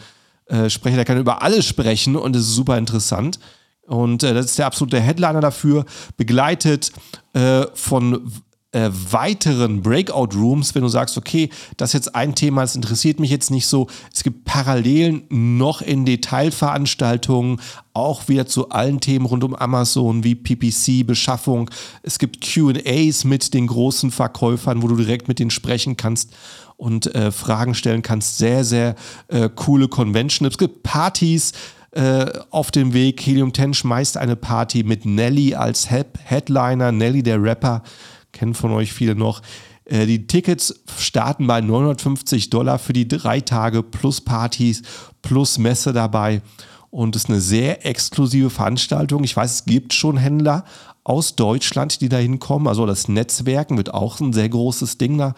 äh, 0.48 0.70
Sprecher, 0.70 0.98
der 0.98 1.06
kann 1.06 1.20
über 1.20 1.42
alles 1.44 1.66
sprechen 1.66 2.16
und 2.16 2.36
ist 2.36 2.54
super 2.54 2.78
interessant. 2.78 3.40
Und 3.88 4.24
äh, 4.24 4.34
das 4.34 4.48
ist 4.48 4.60
der 4.60 4.66
absolute 4.66 5.00
Headliner 5.00 5.42
dafür, 5.42 5.86
begleitet 6.18 6.92
äh, 7.34 7.66
von 7.74 8.32
äh, 8.72 8.90
weiteren 8.92 9.82
Breakout 9.82 10.30
Rooms, 10.36 10.74
wenn 10.76 10.82
du 10.82 10.88
sagst, 10.88 11.18
okay, 11.18 11.50
das 11.78 11.90
ist 11.90 11.94
jetzt 11.94 12.16
ein 12.16 12.36
Thema, 12.36 12.62
das 12.62 12.76
interessiert 12.76 13.20
mich 13.20 13.30
jetzt 13.30 13.52
nicht 13.52 13.68
so. 13.68 13.88
Es 14.14 14.24
gibt 14.24 14.46
Parallelen 14.46 15.24
noch 15.30 15.82
in 15.82 16.06
Detailveranstaltungen, 16.06 17.60
auch 17.94 18.30
wieder 18.30 18.46
zu 18.46 18.70
allen 18.70 19.02
Themen 19.02 19.26
rund 19.26 19.44
um 19.44 19.56
Amazon 19.56 20.24
wie 20.24 20.36
PPC, 20.36 21.06
Beschaffung. 21.06 21.70
Es 22.04 22.18
gibt 22.18 22.40
QAs 22.42 23.26
mit 23.26 23.54
den 23.54 23.68
großen 23.68 24.12
Verkäufern, 24.12 24.82
wo 24.82 24.88
du 24.88 24.96
direkt 24.96 25.28
mit 25.28 25.40
denen 25.40 25.52
sprechen 25.52 25.98
kannst 25.98 26.32
und 26.78 27.14
äh, 27.14 27.32
Fragen 27.32 27.76
stellen 27.76 28.02
kannst. 28.02 28.38
Sehr, 28.38 28.64
sehr 28.64 28.96
äh, 29.28 29.50
coole 29.54 29.90
Convention. 29.90 30.48
Es 30.48 30.58
gibt 30.58 30.84
Partys 30.84 31.52
äh, 31.92 32.26
auf 32.52 32.72
dem 32.72 32.94
Weg. 32.94 33.20
Helium 33.20 33.54
10 33.54 33.74
schmeißt 33.74 34.16
eine 34.16 34.38
Party 34.38 34.84
mit 34.84 35.04
Nelly 35.04 35.56
als 35.56 35.90
Headliner, 35.90 36.94
Nelly 36.94 37.22
der 37.22 37.44
Rapper 37.44 37.84
kennen 38.32 38.54
von 38.54 38.72
euch 38.72 38.94
viele 38.94 39.16
noch. 39.16 39.42
Äh, 39.86 40.06
die 40.06 40.28
Tickets 40.28 40.82
starten 40.98 41.48
bei 41.48 41.62
950 41.62 42.50
Dollar 42.50 42.80
für 42.80 42.94
die 42.94 43.08
drei 43.08 43.42
Tage 43.42 43.84
plus 43.84 44.22
Partys, 44.22 44.82
plus 45.22 45.58
Messe 45.58 45.94
dabei. 45.94 46.42
Und 46.90 47.16
es 47.16 47.24
ist 47.24 47.30
eine 47.30 47.40
sehr 47.40 47.86
exklusive 47.86 48.50
Veranstaltung. 48.50 49.24
Ich 49.24 49.36
weiß, 49.36 49.52
es 49.52 49.66
gibt 49.66 49.94
schon 49.94 50.18
Händler 50.18 50.66
aus 51.04 51.36
Deutschland, 51.36 52.02
die 52.02 52.10
da 52.10 52.18
hinkommen. 52.18 52.68
Also 52.68 52.86
das 52.86 53.08
Netzwerken 53.08 53.78
wird 53.78 53.94
auch 53.94 54.20
ein 54.20 54.34
sehr 54.34 54.50
großes 54.50 54.98
Ding 54.98 55.18
da 55.18 55.34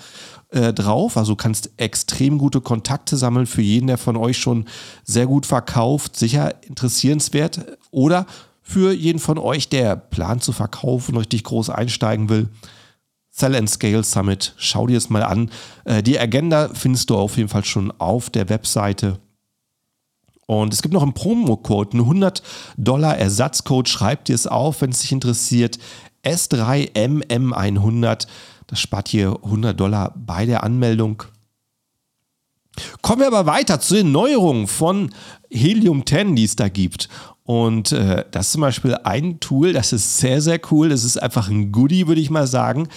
äh, 0.49 0.73
drauf. 0.73 1.15
Also 1.15 1.33
du 1.33 1.35
kannst 1.35 1.69
extrem 1.77 2.37
gute 2.37 2.59
Kontakte 2.59 3.17
sammeln 3.17 3.45
für 3.45 3.61
jeden, 3.61 3.87
der 3.87 3.97
von 3.97 4.17
euch 4.17 4.39
schon 4.39 4.65
sehr 5.03 5.27
gut 5.27 5.45
verkauft. 5.45 6.17
Sicher 6.17 6.55
interessierenswert. 6.63 7.77
Oder 7.91 8.25
für 8.63 8.91
jeden 8.91 9.19
von 9.19 9.37
euch, 9.37 9.69
der 9.69 9.95
plant 9.95 10.43
zu 10.43 10.53
verkaufen, 10.53 11.17
richtig 11.17 11.43
groß 11.43 11.69
einsteigen 11.69 12.29
will. 12.29 12.49
Sell 13.35 13.55
and 13.55 13.67
Scale 13.67 14.03
Summit. 14.03 14.53
Schau 14.57 14.85
dir 14.85 14.97
es 14.97 15.09
mal 15.09 15.23
an. 15.23 15.49
Äh, 15.85 16.03
die 16.03 16.19
Agenda 16.19 16.69
findest 16.71 17.09
du 17.09 17.17
auf 17.17 17.35
jeden 17.35 17.49
Fall 17.49 17.65
schon 17.65 17.91
auf 17.97 18.29
der 18.29 18.47
Webseite. 18.47 19.19
Und 20.45 20.71
es 20.71 20.83
gibt 20.83 20.93
noch 20.93 21.01
einen 21.01 21.15
Promo-Code, 21.15 21.93
einen 21.93 22.01
100 22.01 22.43
Dollar 22.77 23.17
Ersatzcode. 23.17 23.89
Schreibt 23.89 24.27
dir 24.27 24.35
es 24.35 24.45
auf, 24.45 24.81
wenn 24.81 24.91
es 24.91 24.99
dich 24.99 25.11
interessiert. 25.11 25.79
S3MM100. 26.23 28.27
Das 28.67 28.79
spart 28.79 29.07
hier 29.07 29.39
100 29.43 29.79
Dollar 29.79 30.13
bei 30.15 30.45
der 30.45 30.63
Anmeldung. 30.63 31.23
Kommen 33.01 33.21
wir 33.21 33.27
aber 33.27 33.47
weiter 33.47 33.79
zu 33.79 33.95
den 33.95 34.11
Neuerungen 34.11 34.67
von 34.67 35.09
Helium 35.49 36.05
10, 36.05 36.35
die 36.35 36.43
es 36.43 36.55
da 36.55 36.69
gibt. 36.69 37.09
Und 37.45 37.93
äh, 37.93 38.25
das 38.29 38.47
ist 38.47 38.51
zum 38.53 38.61
Beispiel 38.61 38.95
ein 39.03 39.39
Tool, 39.39 39.73
das 39.73 39.91
ist 39.91 40.19
sehr, 40.19 40.39
sehr 40.39 40.61
cool. 40.71 40.89
Das 40.89 41.03
ist 41.03 41.17
einfach 41.17 41.49
ein 41.49 41.71
Goodie, 41.71 42.07
würde 42.07 42.21
ich 42.21 42.29
mal 42.29 42.45
sagen. 42.45 42.89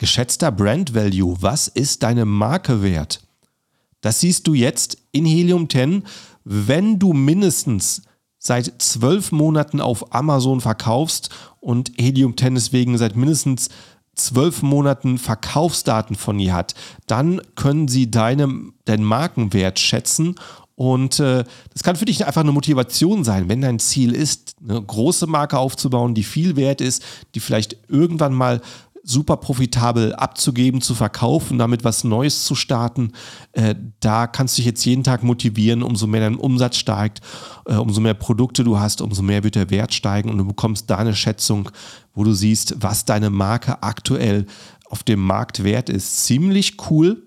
Geschätzter 0.00 0.50
Brand 0.50 0.94
Value, 0.94 1.36
was 1.42 1.68
ist 1.68 2.02
deine 2.02 2.24
Marke 2.24 2.82
wert? 2.82 3.20
Das 4.00 4.20
siehst 4.20 4.46
du 4.46 4.54
jetzt 4.54 4.96
in 5.12 5.26
Helium 5.26 5.68
10, 5.68 6.04
wenn 6.42 6.98
du 6.98 7.12
mindestens 7.12 8.00
seit 8.38 8.80
zwölf 8.80 9.30
Monaten 9.30 9.78
auf 9.78 10.14
Amazon 10.14 10.62
verkaufst 10.62 11.28
und 11.60 11.92
Helium 11.98 12.34
10 12.34 12.54
deswegen 12.54 12.96
seit 12.96 13.14
mindestens 13.14 13.68
zwölf 14.14 14.62
Monaten 14.62 15.18
Verkaufsdaten 15.18 16.16
von 16.16 16.38
ihr 16.38 16.54
hat, 16.54 16.74
dann 17.06 17.42
können 17.54 17.86
sie 17.86 18.10
deine, 18.10 18.48
deinen 18.86 19.04
Markenwert 19.04 19.78
schätzen 19.78 20.34
und 20.80 21.20
äh, 21.20 21.44
das 21.74 21.82
kann 21.82 21.96
für 21.96 22.06
dich 22.06 22.26
einfach 22.26 22.40
eine 22.40 22.52
Motivation 22.52 23.22
sein, 23.22 23.50
wenn 23.50 23.60
dein 23.60 23.78
Ziel 23.78 24.14
ist, 24.14 24.56
eine 24.66 24.80
große 24.80 25.26
Marke 25.26 25.58
aufzubauen, 25.58 26.14
die 26.14 26.22
viel 26.22 26.56
wert 26.56 26.80
ist, 26.80 27.04
die 27.34 27.40
vielleicht 27.40 27.76
irgendwann 27.88 28.32
mal 28.32 28.62
super 29.02 29.36
profitabel 29.38 30.14
abzugeben, 30.14 30.80
zu 30.80 30.94
verkaufen, 30.94 31.58
damit 31.58 31.84
was 31.84 32.04
Neues 32.04 32.44
zu 32.44 32.54
starten. 32.54 33.12
Äh, 33.52 33.74
da 34.00 34.26
kannst 34.26 34.56
du 34.56 34.60
dich 34.60 34.66
jetzt 34.66 34.84
jeden 34.84 35.04
Tag 35.04 35.22
motivieren, 35.22 35.82
umso 35.82 36.06
mehr 36.06 36.20
dein 36.20 36.36
Umsatz 36.36 36.76
steigt, 36.76 37.20
äh, 37.66 37.74
umso 37.74 38.00
mehr 38.00 38.14
Produkte 38.14 38.62
du 38.64 38.78
hast, 38.78 39.00
umso 39.00 39.22
mehr 39.22 39.42
wird 39.42 39.54
der 39.54 39.70
Wert 39.70 39.94
steigen 39.94 40.30
und 40.30 40.38
du 40.38 40.44
bekommst 40.44 40.90
da 40.90 40.96
eine 40.96 41.14
Schätzung, 41.14 41.70
wo 42.14 42.24
du 42.24 42.32
siehst, 42.32 42.76
was 42.80 43.04
deine 43.04 43.30
Marke 43.30 43.82
aktuell 43.82 44.46
auf 44.88 45.02
dem 45.02 45.20
Markt 45.20 45.64
wert 45.64 45.88
ist. 45.88 46.24
Ziemlich 46.24 46.76
cool. 46.90 47.22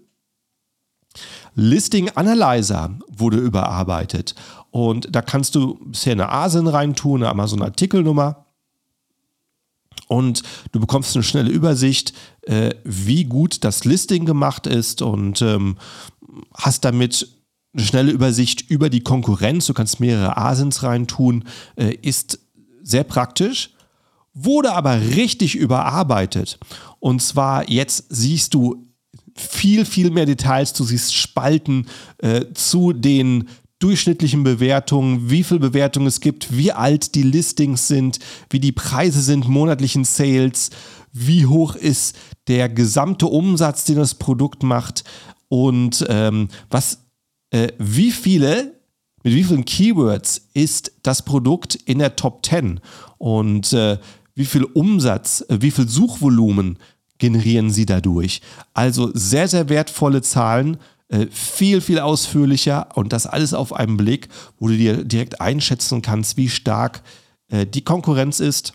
Listing 1.55 2.09
Analyzer 2.09 2.97
wurde 3.07 3.37
überarbeitet. 3.37 4.35
Und 4.71 5.15
da 5.15 5.21
kannst 5.21 5.55
du 5.55 5.79
bisher 5.85 6.13
eine 6.13 6.29
ASIN 6.29 6.67
reintun, 6.67 7.21
eine 7.21 7.29
Amazon-Artikelnummer. 7.29 8.45
Und 10.13 10.43
du 10.71 10.79
bekommst 10.79 11.15
eine 11.15 11.23
schnelle 11.23 11.49
Übersicht, 11.49 12.13
äh, 12.43 12.75
wie 12.83 13.23
gut 13.25 13.63
das 13.63 13.83
Listing 13.83 14.25
gemacht 14.25 14.67
ist 14.67 15.01
und 15.01 15.41
ähm, 15.41 15.77
hast 16.53 16.85
damit 16.85 17.27
eine 17.73 17.83
schnelle 17.83 18.11
Übersicht 18.11 18.69
über 18.69 18.89
die 18.89 19.01
Konkurrenz. 19.01 19.65
Du 19.65 19.73
kannst 19.73 19.99
mehrere 19.99 20.37
ASINs 20.37 20.83
reintun, 20.83 21.45
äh, 21.75 21.95
ist 22.01 22.39
sehr 22.83 23.03
praktisch, 23.03 23.71
wurde 24.33 24.73
aber 24.73 24.99
richtig 25.01 25.55
überarbeitet. 25.55 26.59
Und 26.99 27.21
zwar 27.21 27.69
jetzt 27.69 28.05
siehst 28.09 28.53
du 28.53 28.87
viel, 29.35 29.85
viel 29.85 30.11
mehr 30.11 30.27
Details. 30.27 30.73
Du 30.73 30.83
siehst 30.83 31.15
Spalten 31.15 31.87
äh, 32.19 32.45
zu 32.53 32.93
den 32.93 33.49
durchschnittlichen 33.83 34.43
Bewertungen, 34.43 35.29
wie 35.29 35.43
viel 35.43 35.59
Bewertungen 35.59 36.07
es 36.07 36.21
gibt, 36.21 36.55
wie 36.55 36.71
alt 36.71 37.15
die 37.15 37.23
Listings 37.23 37.87
sind, 37.89 38.19
wie 38.49 38.61
die 38.61 38.71
Preise 38.71 39.21
sind, 39.21 39.49
monatlichen 39.49 40.05
Sales, 40.05 40.69
wie 41.11 41.45
hoch 41.45 41.75
ist 41.75 42.15
der 42.47 42.69
gesamte 42.69 43.27
Umsatz, 43.27 43.83
den 43.83 43.97
das 43.97 44.15
Produkt 44.15 44.63
macht 44.63 45.03
und 45.49 46.05
ähm, 46.07 46.47
was, 46.69 46.99
äh, 47.51 47.73
wie 47.77 48.11
viele, 48.11 48.73
mit 49.21 49.35
wie 49.35 49.43
vielen 49.43 49.65
Keywords 49.65 50.47
ist 50.53 50.93
das 51.03 51.23
Produkt 51.23 51.75
in 51.75 51.99
der 51.99 52.15
Top 52.15 52.45
10 52.45 52.79
und 53.17 53.73
äh, 53.73 53.97
wie 54.33 54.45
viel 54.45 54.63
Umsatz, 54.63 55.43
äh, 55.49 55.57
wie 55.61 55.71
viel 55.71 55.89
Suchvolumen 55.89 56.79
generieren 57.17 57.69
sie 57.69 57.85
dadurch. 57.85 58.41
Also 58.73 59.11
sehr, 59.13 59.47
sehr 59.47 59.69
wertvolle 59.69 60.21
Zahlen, 60.21 60.77
viel, 61.31 61.81
viel 61.81 61.99
ausführlicher 61.99 62.89
und 62.95 63.13
das 63.13 63.25
alles 63.25 63.53
auf 63.53 63.73
einen 63.73 63.97
Blick, 63.97 64.29
wo 64.57 64.67
du 64.67 64.77
dir 64.77 65.03
direkt 65.03 65.41
einschätzen 65.41 66.01
kannst, 66.01 66.37
wie 66.37 66.49
stark 66.49 67.03
äh, 67.49 67.65
die 67.65 67.83
Konkurrenz 67.83 68.39
ist. 68.39 68.73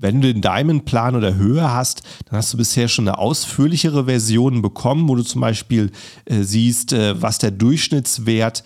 Wenn 0.00 0.20
du 0.20 0.32
den 0.32 0.42
Diamond-Plan 0.42 1.16
oder 1.16 1.34
höher 1.34 1.74
hast, 1.74 2.02
dann 2.26 2.38
hast 2.38 2.52
du 2.52 2.56
bisher 2.56 2.86
schon 2.86 3.08
eine 3.08 3.18
ausführlichere 3.18 4.04
Version 4.04 4.62
bekommen, 4.62 5.08
wo 5.08 5.16
du 5.16 5.22
zum 5.22 5.40
Beispiel 5.40 5.90
äh, 6.24 6.42
siehst, 6.42 6.92
äh, 6.92 7.20
was 7.20 7.38
der 7.38 7.50
Durchschnittswert 7.50 8.62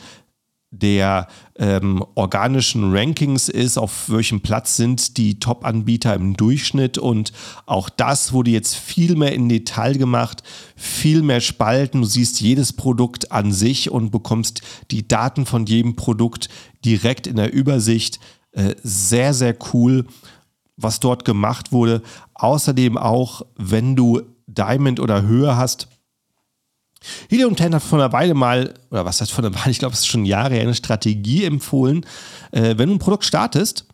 der 0.73 1.29
ähm, 1.57 2.03
organischen 2.15 2.93
Rankings 2.97 3.51
ist, 3.51 3.77
auf 3.77 4.09
welchem 4.09 4.41
Platz 4.41 4.77
sind 4.77 5.19
die 5.19 5.39
Top-Anbieter 5.39 6.15
im 6.15 6.35
Durchschnitt 6.35 6.97
und 6.97 7.33
auch 7.67 7.91
das 7.91 8.33
wurde 8.33 8.51
jetzt 8.51 8.75
viel 8.75 9.15
mehr 9.15 9.35
in 9.35 9.51
Detail 9.51 9.99
gemacht, 9.99 10.43
viel 10.75 11.23
mehr 11.23 11.43
Spalten. 11.43 12.01
Du 12.01 12.07
siehst 12.07 12.41
jedes 12.41 12.73
Produkt 12.73 13.33
an 13.33 13.53
sich 13.53 13.91
und 13.91 14.11
bekommst 14.11 14.63
die 14.91 15.07
Daten 15.07 15.45
von 15.45 15.67
jedem 15.67 15.95
Produkt 15.95 16.49
direkt 16.87 17.27
in 17.27 17.37
der 17.37 17.53
Übersicht. 17.53 18.19
Äh, 18.53 18.75
sehr, 18.83 19.35
sehr 19.35 19.55
cool, 19.75 20.07
was 20.79 21.01
dort 21.01 21.27
gemacht 21.27 21.71
wurde. 21.71 22.03
Außerdem 22.33 22.97
auch, 22.97 23.43
wenn 23.57 23.95
du 23.95 24.23
Diamond 24.47 25.01
oder 25.01 25.23
höher 25.23 25.59
hast, 25.59 25.89
Helium 27.29 27.57
10 27.57 27.75
hat 27.75 27.83
vor 27.83 27.99
einer 27.99 28.13
Weile 28.13 28.35
mal, 28.35 28.75
oder 28.91 29.05
was 29.05 29.21
heißt 29.21 29.33
vor 29.33 29.45
einer 29.45 29.55
Weile, 29.55 29.71
ich 29.71 29.79
glaube, 29.79 29.95
es 29.95 30.01
ist 30.01 30.07
schon 30.07 30.25
Jahre 30.25 30.55
her, 30.55 30.63
eine 30.63 30.75
Strategie 30.75 31.45
empfohlen, 31.45 32.07
äh, 32.53 32.75
wenn 32.77 32.89
du 32.89 32.97
ein 32.97 32.99
Produkt 32.99 33.25
startest, 33.25 33.87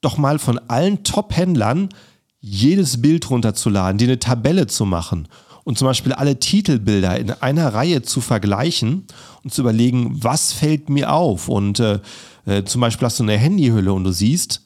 doch 0.00 0.18
mal 0.18 0.38
von 0.38 0.58
allen 0.68 1.02
Top-Händlern 1.02 1.88
jedes 2.40 3.00
Bild 3.00 3.30
runterzuladen, 3.30 3.98
dir 3.98 4.08
eine 4.08 4.18
Tabelle 4.18 4.66
zu 4.66 4.84
machen 4.84 5.28
und 5.64 5.78
zum 5.78 5.86
Beispiel 5.86 6.12
alle 6.12 6.38
Titelbilder 6.38 7.18
in 7.18 7.30
einer 7.30 7.72
Reihe 7.72 8.02
zu 8.02 8.20
vergleichen 8.20 9.06
und 9.42 9.52
zu 9.52 9.62
überlegen, 9.62 10.22
was 10.22 10.52
fällt 10.52 10.90
mir 10.90 11.12
auf. 11.12 11.48
Und 11.48 11.80
äh, 11.80 12.00
äh, 12.46 12.64
zum 12.64 12.82
Beispiel 12.82 13.06
hast 13.06 13.18
du 13.18 13.22
eine 13.22 13.38
Handyhülle 13.38 13.92
und 13.92 14.04
du 14.04 14.12
siehst, 14.12 14.62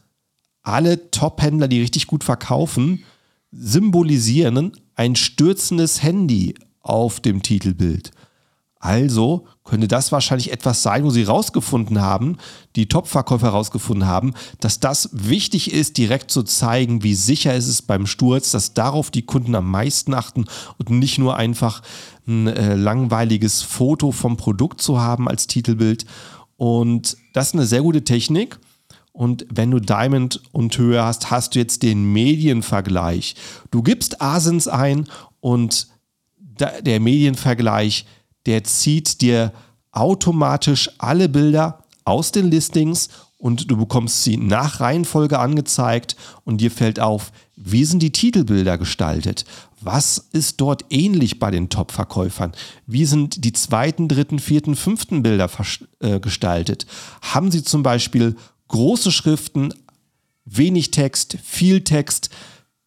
alle 0.63 1.11
Top-Händler, 1.11 1.69
die 1.69 1.81
richtig 1.81 2.09
gut 2.09 2.25
verkaufen, 2.25 3.05
symbolisieren 3.53 4.73
ein 4.97 5.15
stürzendes 5.15 6.03
Handy, 6.03 6.55
auf 6.89 7.21
dem 7.21 7.43
Titelbild. 7.43 8.13
Also 8.81 9.47
könnte 9.65 9.89
das 9.89 10.13
wahrscheinlich 10.13 10.53
etwas 10.53 10.83
sein, 10.85 11.03
wo 11.03 11.11
sie 11.11 11.27
herausgefunden 11.27 12.01
haben, 12.01 12.37
die 12.77 12.87
Top-Verkäufer 12.87 13.49
herausgefunden 13.49 14.07
haben, 14.07 14.35
dass 14.61 14.79
das 14.79 15.11
wichtig 15.13 15.73
ist, 15.73 15.99
direkt 15.99 16.31
zu 16.31 16.45
zeigen, 16.45 17.03
wie 17.03 17.15
sicher 17.15 17.55
ist 17.55 17.67
es 17.67 17.83
beim 17.83 18.07
Sturz, 18.07 18.53
dass 18.53 18.75
darauf 18.75 19.11
die 19.11 19.27
Kunden 19.27 19.57
am 19.57 19.69
meisten 19.69 20.15
achten 20.15 20.45
und 20.79 20.91
nicht 20.91 21.19
nur 21.19 21.37
einfach 21.37 21.83
ein 22.29 22.47
äh, 22.47 22.75
langweiliges 22.75 23.63
Foto 23.63 24.13
vom 24.13 24.37
Produkt 24.37 24.81
zu 24.81 25.01
haben 25.01 25.29
als 25.29 25.49
Titelbild. 25.49 26.07
Und 26.57 27.17
das 27.33 27.49
ist 27.49 27.55
eine 27.55 27.67
sehr 27.67 27.83
gute 27.83 28.05
Technik. 28.05 28.61
Und 29.13 29.45
wenn 29.53 29.73
du 29.73 29.81
Diamond 29.81 30.41
und 30.53 30.79
höher 30.79 31.05
hast, 31.05 31.33
hast 31.33 31.57
du 31.57 31.59
jetzt 31.59 31.83
den 31.83 32.13
Medienvergleich. 32.13 33.35
Du 33.73 33.83
gibst 33.83 34.23
Asins 34.23 34.69
ein 34.69 35.09
und 35.41 35.89
der 36.59 37.01
Medienvergleich, 37.01 38.07
der 38.47 38.65
zieht 38.65 39.21
dir 39.21 39.53
automatisch 39.93 40.91
alle 40.99 41.29
Bilder 41.29 41.85
aus 42.05 42.33
den 42.33 42.51
Listings 42.51 43.09
und 43.39 43.71
du 43.71 43.77
bekommst 43.77 44.25
sie 44.25 44.37
nach 44.37 44.81
Reihenfolge 44.81 45.39
angezeigt 45.39 46.17
und 46.45 46.61
dir 46.61 46.71
fällt 46.71 46.99
auf, 46.99 47.33
wie 47.57 47.85
sind 47.85 48.03
die 48.03 48.13
Titelbilder 48.13 48.79
gestaltet? 48.79 49.45
Was 49.81 50.29
ist 50.33 50.61
dort 50.61 50.85
ähnlich 50.91 51.39
bei 51.39 51.51
den 51.51 51.69
Top-Verkäufern? 51.69 52.53
Wie 52.87 53.05
sind 53.05 53.45
die 53.45 53.53
zweiten, 53.53 54.09
dritten, 54.09 54.41
vierten, 54.41 54.75
fünften 54.75 55.23
Bilder 55.23 55.49
äh, 56.01 56.19
gestaltet? 56.19 56.87
Haben 57.23 57.53
sie 57.53 57.63
zum 57.63 57.85
Beispiel 57.85 58.37
große 58.69 59.13
Schriften, 59.13 59.73
wenig 60.45 60.91
Text, 60.91 61.39
viel 61.45 61.83
Text? 61.83 62.31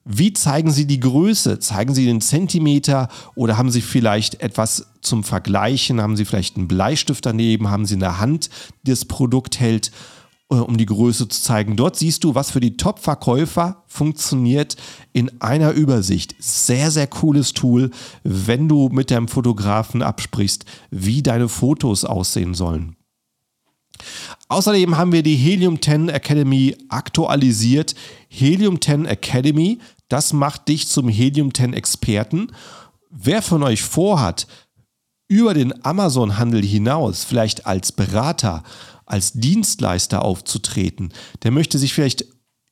Wie 0.04 0.34
zeigen 0.34 0.72
Sie 0.72 0.88
die 0.88 1.00
Größe? 1.00 1.60
Zeigen 1.60 1.94
Sie 1.94 2.06
den 2.06 2.22
Zentimeter 2.22 3.08
oder 3.36 3.58
haben 3.58 3.70
Sie 3.70 3.82
vielleicht 3.82 4.42
etwas 4.42 4.88
zum 5.02 5.24
Vergleichen? 5.24 6.02
Haben 6.02 6.18
Sie 6.18 6.26
vielleicht 6.26 6.58
einen 6.58 6.68
Bleistift 6.68 7.26
daneben? 7.26 7.70
Haben 7.70 7.86
Sie 7.86 7.96
eine 7.96 8.20
Hand, 8.20 8.50
die 8.84 8.92
das 8.92 9.06
Produkt 9.06 9.60
hält, 9.60 9.92
äh, 10.50 10.56
um 10.56 10.78
die 10.78 10.88
Größe 10.88 11.28
zu 11.28 11.42
zeigen? 11.42 11.76
Dort 11.76 11.98
siehst 11.98 12.24
du, 12.24 12.34
was 12.34 12.50
für 12.50 12.60
die 12.60 12.78
Top-Verkäufer 12.78 13.84
funktioniert 13.86 14.76
in 15.14 15.40
einer 15.40 15.72
Übersicht. 15.74 16.36
Sehr, 16.40 16.90
sehr 16.90 17.08
cooles 17.08 17.54
Tool, 17.54 17.92
wenn 18.24 18.68
du 18.68 18.90
mit 18.90 19.12
deinem 19.12 19.28
Fotografen 19.28 20.02
absprichst, 20.02 20.66
wie 20.90 21.22
deine 21.22 21.48
Fotos 21.48 22.06
aussehen 22.06 22.56
sollen. 22.56 22.96
Außerdem 24.48 24.98
haben 24.98 25.12
wir 25.12 25.24
die 25.24 25.36
Helium 25.36 25.82
10 25.82 26.10
Academy 26.10 26.76
aktualisiert. 26.90 27.96
Helium 28.34 28.80
10 28.80 29.06
Academy, 29.06 29.80
das 30.08 30.32
macht 30.32 30.70
dich 30.70 30.88
zum 30.88 31.10
Helium 31.10 31.54
10 31.54 31.74
Experten. 31.74 32.48
Wer 33.10 33.42
von 33.42 33.62
euch 33.62 33.84
vorhat, 33.84 34.48
über 35.28 35.54
den 35.54 35.84
Amazon-Handel 35.84 36.64
hinaus, 36.64 37.26
vielleicht 37.26 37.66
als 37.66 37.92
Berater, 37.92 38.64
als 39.06 39.34
Dienstleister 39.34 40.24
aufzutreten, 40.24 41.12
der 41.44 41.52
möchte 41.52 41.78
sich 41.78 41.94
vielleicht 41.94 42.26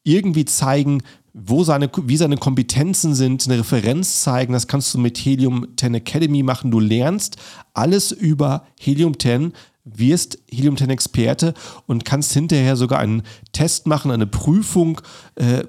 irgendwie 0.04 0.46
zeigen, 0.46 1.04
wo 1.34 1.66
seine, 1.66 1.92
wie 2.04 2.18
seine 2.18 2.38
Kompetenzen 2.38 3.14
sind, 3.14 3.46
eine 3.46 3.60
Referenz 3.60 4.22
zeigen. 4.22 4.54
Das 4.54 4.68
kannst 4.68 4.94
du 4.94 4.98
mit 4.98 5.18
Helium 5.18 5.68
10 5.78 5.94
Academy 5.96 6.42
machen. 6.42 6.72
Du 6.72 6.80
lernst 6.80 7.36
alles 7.74 8.14
über 8.14 8.66
Helium 8.80 9.20
10, 9.20 9.52
wirst 9.96 10.40
Helium 10.50 10.78
10 10.78 10.90
Experte 10.90 11.54
und 11.88 12.06
kannst 12.06 12.34
hinterher 12.34 12.76
sogar 12.76 13.00
einen 13.00 13.24
Test 13.52 13.88
machen, 13.88 14.12
eine 14.12 14.28
Prüfung, 14.28 15.02
äh, 15.36 15.64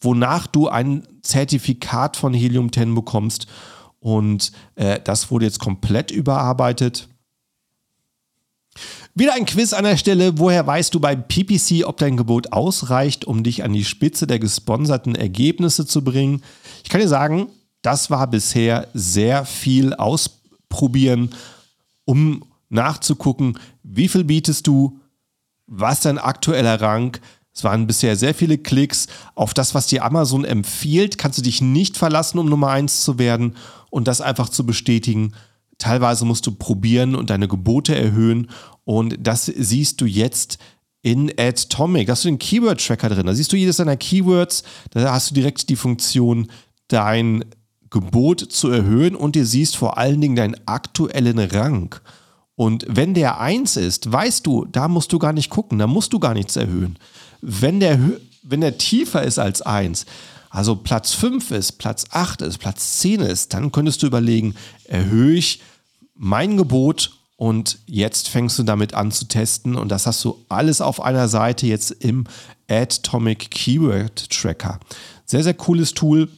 wonach 0.00 0.46
du 0.46 0.68
ein 0.68 1.06
Zertifikat 1.22 2.16
von 2.16 2.34
Helium 2.34 2.72
10 2.72 2.94
bekommst. 2.94 3.46
und 4.00 4.50
äh, 4.74 4.98
das 5.02 5.30
wurde 5.30 5.44
jetzt 5.44 5.60
komplett 5.60 6.10
überarbeitet. 6.10 7.08
Wieder 9.14 9.34
ein 9.34 9.44
Quiz 9.44 9.74
an 9.74 9.84
der 9.84 9.96
Stelle. 9.96 10.38
Woher 10.38 10.66
weißt 10.66 10.94
du 10.94 11.00
beim 11.00 11.28
PPC, 11.28 11.84
ob 11.84 11.98
dein 11.98 12.16
Gebot 12.16 12.52
ausreicht, 12.52 13.26
um 13.26 13.42
dich 13.42 13.62
an 13.62 13.72
die 13.72 13.84
Spitze 13.84 14.26
der 14.26 14.38
gesponserten 14.38 15.14
Ergebnisse 15.14 15.86
zu 15.86 16.02
bringen? 16.02 16.42
Ich 16.82 16.88
kann 16.88 17.00
dir 17.00 17.08
sagen, 17.08 17.48
das 17.82 18.10
war 18.10 18.26
bisher 18.26 18.88
sehr 18.94 19.44
viel 19.44 19.92
ausprobieren, 19.92 21.34
um 22.04 22.44
nachzugucken, 22.72 23.58
wie 23.82 24.08
viel 24.08 24.24
bietest 24.24 24.66
du, 24.66 24.98
was 25.66 26.00
dein 26.00 26.18
aktueller 26.18 26.80
Rang. 26.80 27.16
Es 27.54 27.64
waren 27.64 27.86
bisher 27.86 28.16
sehr 28.16 28.34
viele 28.34 28.58
Klicks. 28.58 29.06
Auf 29.34 29.54
das, 29.54 29.74
was 29.74 29.86
dir 29.86 30.04
Amazon 30.04 30.44
empfiehlt, 30.44 31.18
kannst 31.18 31.38
du 31.38 31.42
dich 31.42 31.60
nicht 31.60 31.96
verlassen, 31.96 32.38
um 32.38 32.48
Nummer 32.48 32.70
1 32.70 33.04
zu 33.04 33.18
werden 33.18 33.56
und 33.90 34.08
das 34.08 34.20
einfach 34.20 34.48
zu 34.48 34.64
bestätigen. 34.64 35.34
Teilweise 35.78 36.24
musst 36.24 36.46
du 36.46 36.52
probieren 36.52 37.14
und 37.14 37.30
deine 37.30 37.48
Gebote 37.48 37.94
erhöhen. 37.94 38.48
Und 38.84 39.16
das 39.20 39.46
siehst 39.46 40.00
du 40.00 40.06
jetzt 40.06 40.58
in 41.02 41.32
Atomic. 41.38 42.06
Da 42.06 42.12
hast 42.12 42.24
du 42.24 42.28
den 42.28 42.38
Keyword-Tracker 42.38 43.10
drin. 43.10 43.26
Da 43.26 43.34
siehst 43.34 43.52
du 43.52 43.56
jedes 43.56 43.76
deiner 43.76 43.96
Keywords. 43.96 44.62
Da 44.90 45.12
hast 45.12 45.30
du 45.30 45.34
direkt 45.34 45.68
die 45.68 45.76
Funktion, 45.76 46.50
dein 46.88 47.44
Gebot 47.90 48.40
zu 48.40 48.70
erhöhen 48.70 49.14
und 49.14 49.34
dir 49.34 49.44
siehst 49.44 49.76
vor 49.76 49.98
allen 49.98 50.20
Dingen 50.20 50.36
deinen 50.36 50.56
aktuellen 50.66 51.38
Rang. 51.38 51.94
Und 52.54 52.84
wenn 52.88 53.14
der 53.14 53.40
1 53.40 53.76
ist, 53.76 54.12
weißt 54.12 54.46
du, 54.46 54.66
da 54.66 54.88
musst 54.88 55.12
du 55.12 55.18
gar 55.18 55.32
nicht 55.32 55.50
gucken, 55.50 55.78
da 55.78 55.86
musst 55.86 56.12
du 56.12 56.18
gar 56.18 56.34
nichts 56.34 56.56
erhöhen. 56.56 56.98
Wenn 57.40 57.80
der, 57.80 57.98
wenn 58.42 58.60
der 58.60 58.78
tiefer 58.78 59.22
ist 59.22 59.38
als 59.38 59.62
1, 59.62 60.06
also 60.50 60.76
Platz 60.76 61.12
5 61.14 61.50
ist, 61.52 61.72
Platz 61.72 62.04
8 62.10 62.42
ist, 62.42 62.58
Platz 62.58 62.98
10 62.98 63.20
ist, 63.20 63.54
dann 63.54 63.72
könntest 63.72 64.02
du 64.02 64.06
überlegen, 64.06 64.54
erhöhe 64.84 65.34
ich 65.34 65.62
mein 66.14 66.58
Gebot 66.58 67.12
und 67.36 67.78
jetzt 67.86 68.28
fängst 68.28 68.58
du 68.58 68.62
damit 68.62 68.92
an 68.94 69.10
zu 69.10 69.24
testen 69.24 69.74
und 69.76 69.88
das 69.88 70.06
hast 70.06 70.22
du 70.24 70.44
alles 70.48 70.80
auf 70.80 71.00
einer 71.02 71.28
Seite 71.28 71.66
jetzt 71.66 71.90
im 71.90 72.24
Atomic 72.68 73.50
Keyword 73.50 74.30
Tracker. 74.30 74.78
Sehr, 75.24 75.42
sehr 75.42 75.54
cooles 75.54 75.94
Tool. 75.94 76.28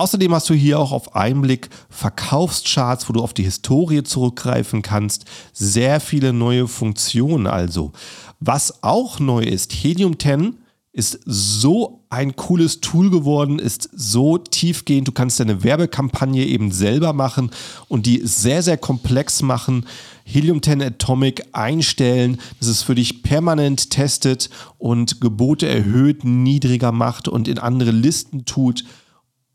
Außerdem 0.00 0.32
hast 0.32 0.48
du 0.48 0.54
hier 0.54 0.78
auch 0.78 0.92
auf 0.92 1.14
einen 1.14 1.42
Blick 1.42 1.68
Verkaufscharts, 1.90 3.06
wo 3.06 3.12
du 3.12 3.20
auf 3.20 3.34
die 3.34 3.42
Historie 3.42 4.02
zurückgreifen 4.02 4.80
kannst. 4.80 5.26
Sehr 5.52 6.00
viele 6.00 6.32
neue 6.32 6.68
Funktionen 6.68 7.46
also. 7.46 7.92
Was 8.38 8.82
auch 8.82 9.20
neu 9.20 9.42
ist, 9.42 9.74
Helium 9.74 10.18
10 10.18 10.56
ist 10.94 11.20
so 11.26 12.06
ein 12.08 12.34
cooles 12.34 12.80
Tool 12.80 13.10
geworden, 13.10 13.58
ist 13.58 13.90
so 13.92 14.38
tiefgehend. 14.38 15.06
Du 15.06 15.12
kannst 15.12 15.38
deine 15.38 15.64
Werbekampagne 15.64 16.46
eben 16.46 16.72
selber 16.72 17.12
machen 17.12 17.50
und 17.88 18.06
die 18.06 18.22
sehr, 18.24 18.62
sehr 18.62 18.78
komplex 18.78 19.42
machen. 19.42 19.84
Helium 20.24 20.62
10 20.62 20.80
Atomic 20.80 21.44
einstellen, 21.52 22.40
dass 22.58 22.70
es 22.70 22.82
für 22.82 22.94
dich 22.94 23.22
permanent 23.22 23.90
testet 23.90 24.48
und 24.78 25.20
Gebote 25.20 25.68
erhöht, 25.68 26.24
niedriger 26.24 26.90
macht 26.90 27.28
und 27.28 27.48
in 27.48 27.58
andere 27.58 27.90
Listen 27.90 28.46
tut 28.46 28.84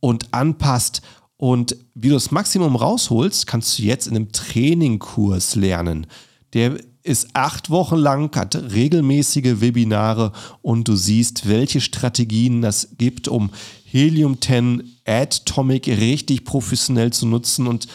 und 0.06 0.34
anpasst. 0.36 1.02
Und 1.36 1.76
wie 1.96 2.10
du 2.10 2.14
das 2.14 2.30
Maximum 2.30 2.76
rausholst, 2.76 3.48
kannst 3.48 3.80
du 3.80 3.84
jetzt 3.84 4.06
in 4.06 4.16
einem 4.16 4.32
Trainingkurs 4.32 5.56
lernen. 5.56 6.06
Der 6.54 6.78
ist 7.02 7.30
acht 7.34 7.72
Wochen 7.72 7.96
lang, 7.96 8.36
hat 8.36 8.56
regelmäßige 8.56 9.62
Webinare 9.62 10.32
und 10.62 10.88
du 10.88 10.96
siehst, 10.96 11.50
welche 11.50 11.82
Strategien 11.82 12.62
das 12.62 12.90
gibt, 13.00 13.28
um 13.28 13.50
Helium 13.84 14.40
10 14.40 14.98
Atomic 15.06 15.88
richtig 15.88 16.46
professionell 16.46 17.12
zu 17.12 17.26
nutzen 17.26 17.66
und 17.66 17.88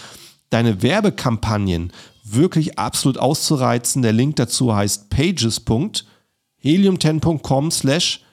deine 0.50 0.82
Werbekampagnen 0.82 1.92
wirklich 2.24 2.76
absolut 2.76 3.18
auszureizen. 3.18 4.02
Der 4.02 4.12
Link 4.12 4.34
dazu 4.34 4.74
heißt 4.74 5.10
pages.helium10.com 5.10 7.70
slash 7.70 8.24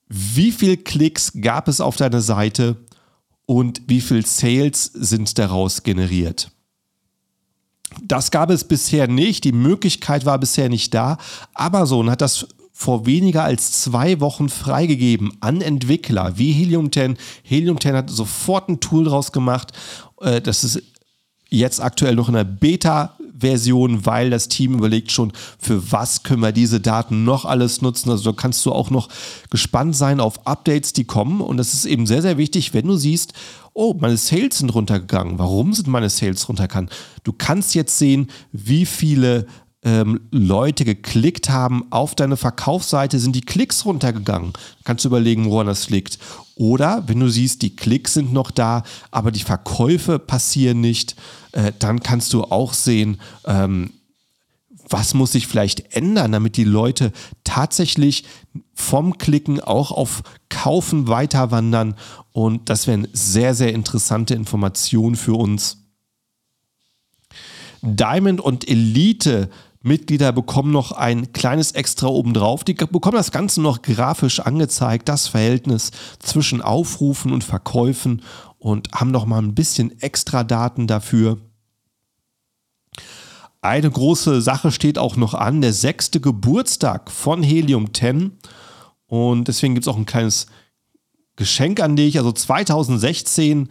wie 0.08 0.54
viel 0.54 0.78
Klicks 0.78 1.34
gab 1.42 1.68
es 1.68 1.82
auf 1.82 1.98
deiner 1.98 2.22
Seite 2.22 2.78
und 3.48 3.82
wie 3.88 4.02
viel 4.02 4.24
Sales 4.26 4.84
sind 4.94 5.40
daraus 5.40 5.82
generiert. 5.82 6.52
Das 8.04 8.30
gab 8.30 8.52
es 8.52 8.66
bisher 8.66 9.08
nicht, 9.08 9.46
die 9.46 9.54
Möglichkeit 9.54 10.26
war 10.26 10.38
bisher 10.38 10.70
nicht 10.70 10.94
da. 10.94 11.18
Amazon 11.54 12.12
hat 12.12 12.22
das 12.22 12.46
vor 12.74 13.08
weniger 13.08 13.44
als 13.44 13.82
zwei 13.82 14.20
Wochen 14.20 14.50
freigegeben 14.50 15.32
an 15.40 15.62
Entwickler 15.62 16.38
wie 16.38 16.52
Helium 16.52 16.92
10. 16.92 17.18
Helium 17.42 17.82
10 17.82 17.96
hat 17.96 18.10
sofort 18.12 18.70
ein 18.70 18.82
Tool 18.82 19.06
draus 19.06 19.32
gemacht. 19.32 19.72
Äh, 20.22 20.42
das 20.42 20.64
ist 20.64 20.84
jetzt 21.50 21.82
aktuell 21.82 22.16
noch 22.16 22.28
in 22.28 22.36
der 22.36 22.44
Beta-Version, 23.38 24.06
weil 24.06 24.30
das 24.30 24.48
Team 24.48 24.74
überlegt 24.74 25.12
schon, 25.12 25.32
für 25.60 25.92
was 25.92 26.24
können 26.24 26.42
wir 26.42 26.52
diese 26.52 26.80
Daten 26.80 27.24
noch 27.24 27.46
alles 27.46 27.82
nutzen. 27.82 28.10
Also 28.10 28.32
da 28.32 28.36
kannst 28.36 28.66
du 28.66 28.72
auch 28.72 28.90
noch 28.90 29.10
gespannt 29.50 29.96
sein 29.96 30.20
auf 30.20 30.46
Updates, 30.46 30.94
die 30.94 31.06
kommen. 31.06 31.42
Und 31.42 31.58
das 31.58 31.74
ist 31.74 31.86
eben 31.86 32.08
sehr, 32.08 32.22
sehr 32.22 32.38
wichtig, 32.38 32.74
wenn 32.74 32.88
du 32.88 32.96
siehst, 32.96 33.34
oh, 33.74 33.96
meine 34.00 34.18
Sales 34.18 34.60
sind 34.60 34.74
runtergegangen. 34.74 35.40
Warum 35.40 35.74
sind 35.74 35.88
meine 35.88 36.10
Sales 36.10 36.48
runtergegangen? 36.50 36.90
Du 37.24 37.34
kannst 37.34 37.76
jetzt 37.76 37.98
sehen, 37.98 38.28
wie 38.52 38.86
viele 38.86 39.48
ähm, 39.84 40.22
Leute 40.32 40.86
geklickt 40.86 41.50
haben 41.50 41.86
auf 41.92 42.16
deine 42.16 42.38
Verkaufsseite, 42.38 43.20
sind 43.20 43.36
die 43.36 43.42
Klicks 43.42 43.86
runtergegangen. 43.86 44.54
Kannst 44.84 45.06
du 45.06 45.10
überlegen, 45.10 45.50
woran 45.50 45.68
das 45.68 45.90
liegt. 45.90 46.20
Oder 46.56 47.04
wenn 47.08 47.20
du 47.20 47.30
siehst, 47.30 47.62
die 47.62 47.76
Klicks 47.76 48.16
sind 48.16 48.34
noch 48.34 48.52
da, 48.52 48.84
aber 49.12 49.32
die 49.32 49.44
Verkäufe 49.44 50.18
passieren 50.20 50.82
nicht, 50.82 51.16
äh, 51.52 51.72
dann 51.78 52.02
kannst 52.02 52.34
du 52.34 52.44
auch 52.44 52.74
sehen, 52.74 53.22
ähm, 53.46 53.92
was 54.90 55.14
muss 55.14 55.34
sich 55.34 55.48
vielleicht 55.48 55.96
ändern, 55.96 56.32
damit 56.32 56.58
die 56.58 56.64
Leute 56.64 57.12
tatsächlich 57.44 58.24
vom 58.74 59.18
Klicken 59.18 59.60
auch 59.60 59.92
auf 59.92 60.24
Kaufen 60.50 61.08
weiter 61.08 61.52
wandern. 61.52 61.96
Und 62.32 62.70
das 62.70 62.88
wären 62.88 63.08
sehr, 63.12 63.54
sehr 63.54 63.74
interessante 63.74 64.34
Informationen 64.34 65.16
für 65.16 65.34
uns. 65.34 65.78
Diamond 67.82 68.42
und 68.42 68.68
Elite 68.68 69.50
Mitglieder 69.88 70.32
bekommen 70.32 70.72
noch 70.72 70.92
ein 70.92 71.34
kleines 71.34 71.72
Extra 71.72 72.08
obendrauf. 72.08 72.64
Die 72.64 72.74
bekommen 72.74 73.18
das 73.18 73.32
Ganze 73.32 73.62
noch 73.62 73.82
grafisch 73.82 74.40
angezeigt, 74.40 75.10
das 75.10 75.28
Verhältnis 75.28 75.92
zwischen 76.20 76.62
Aufrufen 76.62 77.32
und 77.32 77.44
Verkäufen 77.44 78.22
und 78.60 78.92
haben 78.94 79.12
noch 79.12 79.26
mal 79.26 79.42
ein 79.42 79.56
bisschen 79.56 80.00
extra 80.02 80.44
Daten 80.44 80.88
dafür. 80.88 81.38
Eine 83.62 83.90
große 83.90 84.42
Sache 84.42 84.72
steht 84.72 84.98
auch 84.98 85.16
noch 85.16 85.34
an, 85.34 85.62
der 85.62 85.74
sechste 85.74 86.20
Geburtstag 86.20 87.10
von 87.10 87.42
Helium 87.44 87.94
10. 87.94 88.32
Und 89.08 89.48
deswegen 89.48 89.74
gibt 89.74 89.86
es 89.86 89.88
auch 89.88 89.98
ein 89.98 90.06
kleines 90.06 90.48
Geschenk 91.36 91.80
an 91.80 91.96
dich. 91.96 92.18
Also 92.18 92.32
2016 92.32 93.70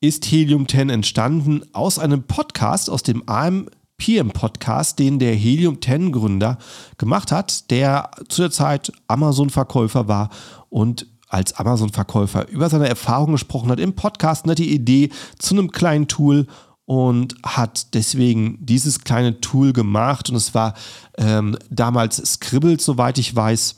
ist 0.00 0.26
Helium 0.26 0.68
10 0.68 0.90
entstanden 0.90 1.62
aus 1.72 1.98
einem 1.98 2.22
Podcast, 2.22 2.88
aus 2.88 3.02
dem 3.02 3.22
AM 3.26 3.68
PM-Podcast, 3.98 4.98
den 4.98 5.18
der 5.18 5.34
Helium 5.34 5.82
10 5.82 6.12
Gründer 6.12 6.58
gemacht 6.96 7.32
hat, 7.32 7.70
der 7.70 8.10
zu 8.28 8.42
der 8.42 8.50
Zeit 8.50 8.92
Amazon-Verkäufer 9.08 10.08
war 10.08 10.30
und 10.70 11.06
als 11.28 11.52
Amazon-Verkäufer 11.54 12.48
über 12.48 12.70
seine 12.70 12.88
Erfahrungen 12.88 13.32
gesprochen 13.32 13.70
hat 13.70 13.80
im 13.80 13.94
Podcast, 13.94 14.46
die 14.58 14.72
Idee 14.72 15.10
zu 15.38 15.54
einem 15.54 15.70
kleinen 15.70 16.08
Tool 16.08 16.46
und 16.86 17.34
hat 17.42 17.92
deswegen 17.92 18.56
dieses 18.64 19.00
kleine 19.00 19.40
Tool 19.40 19.74
gemacht 19.74 20.30
und 20.30 20.36
es 20.36 20.54
war 20.54 20.72
ähm, 21.18 21.58
damals 21.68 22.16
Scribble, 22.16 22.80
soweit 22.80 23.18
ich 23.18 23.36
weiß, 23.36 23.76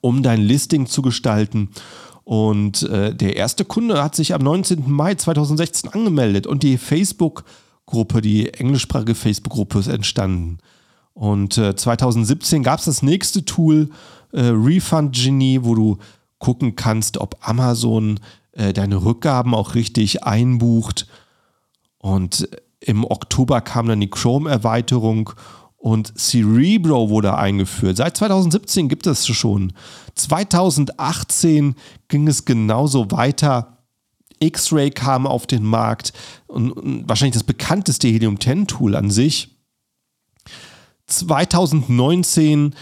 um 0.00 0.22
dein 0.22 0.40
Listing 0.40 0.86
zu 0.86 1.02
gestalten. 1.02 1.68
Und 2.24 2.82
äh, 2.84 3.14
der 3.14 3.36
erste 3.36 3.64
Kunde 3.64 4.02
hat 4.02 4.14
sich 4.14 4.34
am 4.34 4.42
19. 4.42 4.90
Mai 4.90 5.14
2016 5.14 5.90
angemeldet 5.90 6.46
und 6.46 6.62
die 6.62 6.78
Facebook-Gruppe, 7.88 8.20
die 8.20 8.52
englischsprachige 8.52 9.14
Facebook-Gruppe 9.14 9.78
ist 9.78 9.88
entstanden. 9.88 10.58
Und 11.14 11.58
äh, 11.58 11.74
2017 11.74 12.62
gab 12.62 12.78
es 12.78 12.84
das 12.84 13.02
nächste 13.02 13.44
Tool, 13.44 13.90
äh, 14.32 14.40
Refund 14.42 15.14
Genie, 15.16 15.60
wo 15.62 15.74
du 15.74 15.98
gucken 16.38 16.76
kannst, 16.76 17.18
ob 17.18 17.36
Amazon 17.40 18.20
äh, 18.52 18.72
deine 18.72 19.04
Rückgaben 19.04 19.54
auch 19.54 19.74
richtig 19.74 20.22
einbucht. 20.22 21.08
Und 21.98 22.48
im 22.80 23.04
Oktober 23.04 23.60
kam 23.60 23.88
dann 23.88 24.00
die 24.00 24.10
Chrome-Erweiterung 24.10 25.30
und 25.76 26.16
Cerebro 26.18 27.08
wurde 27.08 27.36
eingeführt. 27.36 27.96
Seit 27.96 28.16
2017 28.16 28.88
gibt 28.88 29.06
es 29.06 29.26
schon. 29.26 29.72
2018 30.14 31.74
ging 32.08 32.28
es 32.28 32.44
genauso 32.44 33.10
weiter. 33.10 33.77
X-Ray 34.40 34.90
kam 34.90 35.26
auf 35.26 35.46
den 35.46 35.64
Markt 35.64 36.12
und, 36.46 36.72
wahrscheinlich 37.08 37.34
das 37.34 37.44
bekannteste 37.44 38.08
Helium 38.08 38.40
10 38.40 38.66
Tool 38.66 38.96
an 38.96 39.10
sich. 39.10 39.56
2019 41.06 42.74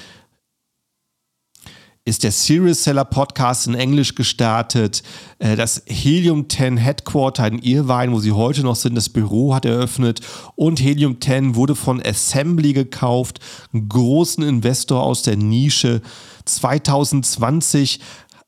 ist 2.06 2.22
der 2.22 2.30
Serious 2.30 2.84
Seller 2.84 3.04
Podcast 3.04 3.66
in 3.66 3.74
Englisch 3.74 4.14
gestartet. 4.14 5.02
Äh, 5.40 5.56
das 5.56 5.82
Helium 5.86 6.48
10 6.48 6.76
Headquarter 6.76 7.48
in 7.48 7.58
Irvine, 7.58 8.12
wo 8.12 8.20
sie 8.20 8.30
heute 8.30 8.62
noch 8.62 8.76
sind, 8.76 8.94
das 8.94 9.08
Büro 9.08 9.52
hat 9.54 9.64
eröffnet. 9.64 10.20
Und 10.54 10.80
Helium 10.80 11.20
10 11.20 11.56
wurde 11.56 11.74
von 11.74 12.00
Assembly 12.00 12.72
gekauft, 12.72 13.40
einen 13.72 13.88
großen 13.88 14.44
Investor 14.44 15.02
aus 15.02 15.22
der 15.22 15.36
Nische. 15.36 16.00
2020 16.44 17.98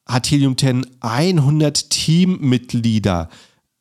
hat 0.09 0.31
Helium 0.31 0.57
10 0.57 0.87
100 1.01 1.91
Teammitglieder 1.91 3.29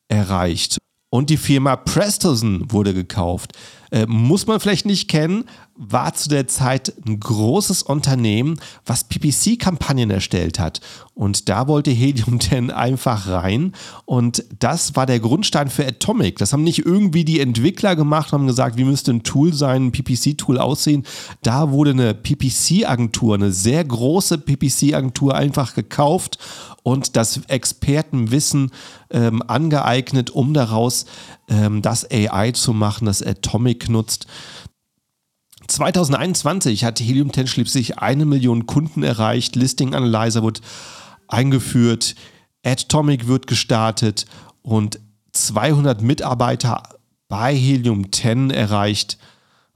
erreicht. 0.08 0.78
Und 1.10 1.30
die 1.30 1.38
Firma 1.38 1.76
Prestoson 1.76 2.70
wurde 2.70 2.92
gekauft. 2.92 3.54
Äh, 3.90 4.06
muss 4.06 4.46
man 4.46 4.60
vielleicht 4.60 4.86
nicht 4.86 5.08
kennen, 5.08 5.44
war 5.76 6.12
zu 6.12 6.28
der 6.28 6.48
Zeit 6.48 6.92
ein 7.06 7.20
großes 7.20 7.84
Unternehmen, 7.84 8.58
was 8.84 9.04
PPC-Kampagnen 9.04 10.10
erstellt 10.10 10.58
hat. 10.58 10.80
Und 11.14 11.48
da 11.48 11.68
wollte 11.68 11.90
Helium 11.90 12.40
10 12.40 12.70
einfach 12.70 13.28
rein. 13.28 13.72
Und 14.04 14.44
das 14.58 14.96
war 14.96 15.06
der 15.06 15.20
Grundstein 15.20 15.70
für 15.70 15.86
Atomic. 15.86 16.38
Das 16.38 16.52
haben 16.52 16.64
nicht 16.64 16.84
irgendwie 16.84 17.24
die 17.24 17.40
Entwickler 17.40 17.96
gemacht, 17.96 18.32
haben 18.32 18.46
gesagt, 18.46 18.76
wie 18.76 18.84
müsste 18.84 19.12
ein 19.12 19.22
Tool 19.22 19.54
sein, 19.54 19.86
ein 19.86 19.92
PPC-Tool 19.92 20.58
aussehen. 20.58 21.04
Da 21.42 21.70
wurde 21.70 21.90
eine 21.90 22.14
PPC-Agentur, 22.14 23.36
eine 23.36 23.52
sehr 23.52 23.84
große 23.84 24.38
PPC-Agentur 24.38 25.34
einfach 25.34 25.74
gekauft 25.74 26.38
und 26.88 27.16
das 27.16 27.42
Expertenwissen 27.48 28.70
ähm, 29.10 29.42
angeeignet, 29.46 30.30
um 30.30 30.54
daraus 30.54 31.04
ähm, 31.46 31.82
das 31.82 32.10
AI 32.10 32.52
zu 32.52 32.72
machen, 32.72 33.04
das 33.04 33.22
Atomic 33.22 33.90
nutzt. 33.90 34.26
2021 35.66 36.84
hat 36.84 36.98
Helium 36.98 37.30
10 37.30 37.46
schließlich 37.46 37.98
eine 37.98 38.24
Million 38.24 38.64
Kunden 38.64 39.02
erreicht, 39.02 39.54
Listing 39.54 39.94
Analyzer 39.94 40.42
wird 40.42 40.62
eingeführt, 41.26 42.14
Atomic 42.64 43.28
wird 43.28 43.46
gestartet 43.46 44.24
und 44.62 44.98
200 45.32 46.00
Mitarbeiter 46.00 46.84
bei 47.28 47.54
Helium 47.54 48.10
10 48.10 48.50
erreicht 48.50 49.18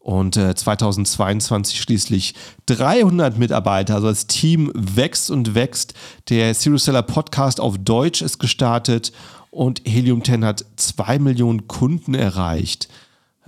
und 0.02 0.36
äh, 0.36 0.54
2022 0.54 1.80
schließlich 1.80 2.34
300 2.66 3.38
Mitarbeiter. 3.38 3.94
Also 3.96 4.08
das 4.08 4.26
Team 4.26 4.72
wächst 4.74 5.30
und 5.30 5.54
wächst. 5.54 5.94
Der 6.28 6.54
Serious 6.54 6.84
Seller 6.84 7.02
Podcast 7.02 7.60
auf 7.60 7.78
Deutsch 7.78 8.20
ist 8.20 8.38
gestartet 8.38 9.12
und 9.50 9.82
Helium 9.84 10.24
10 10.24 10.44
hat 10.44 10.64
2 10.76 11.20
Millionen 11.20 11.68
Kunden 11.68 12.14
erreicht. 12.14 12.88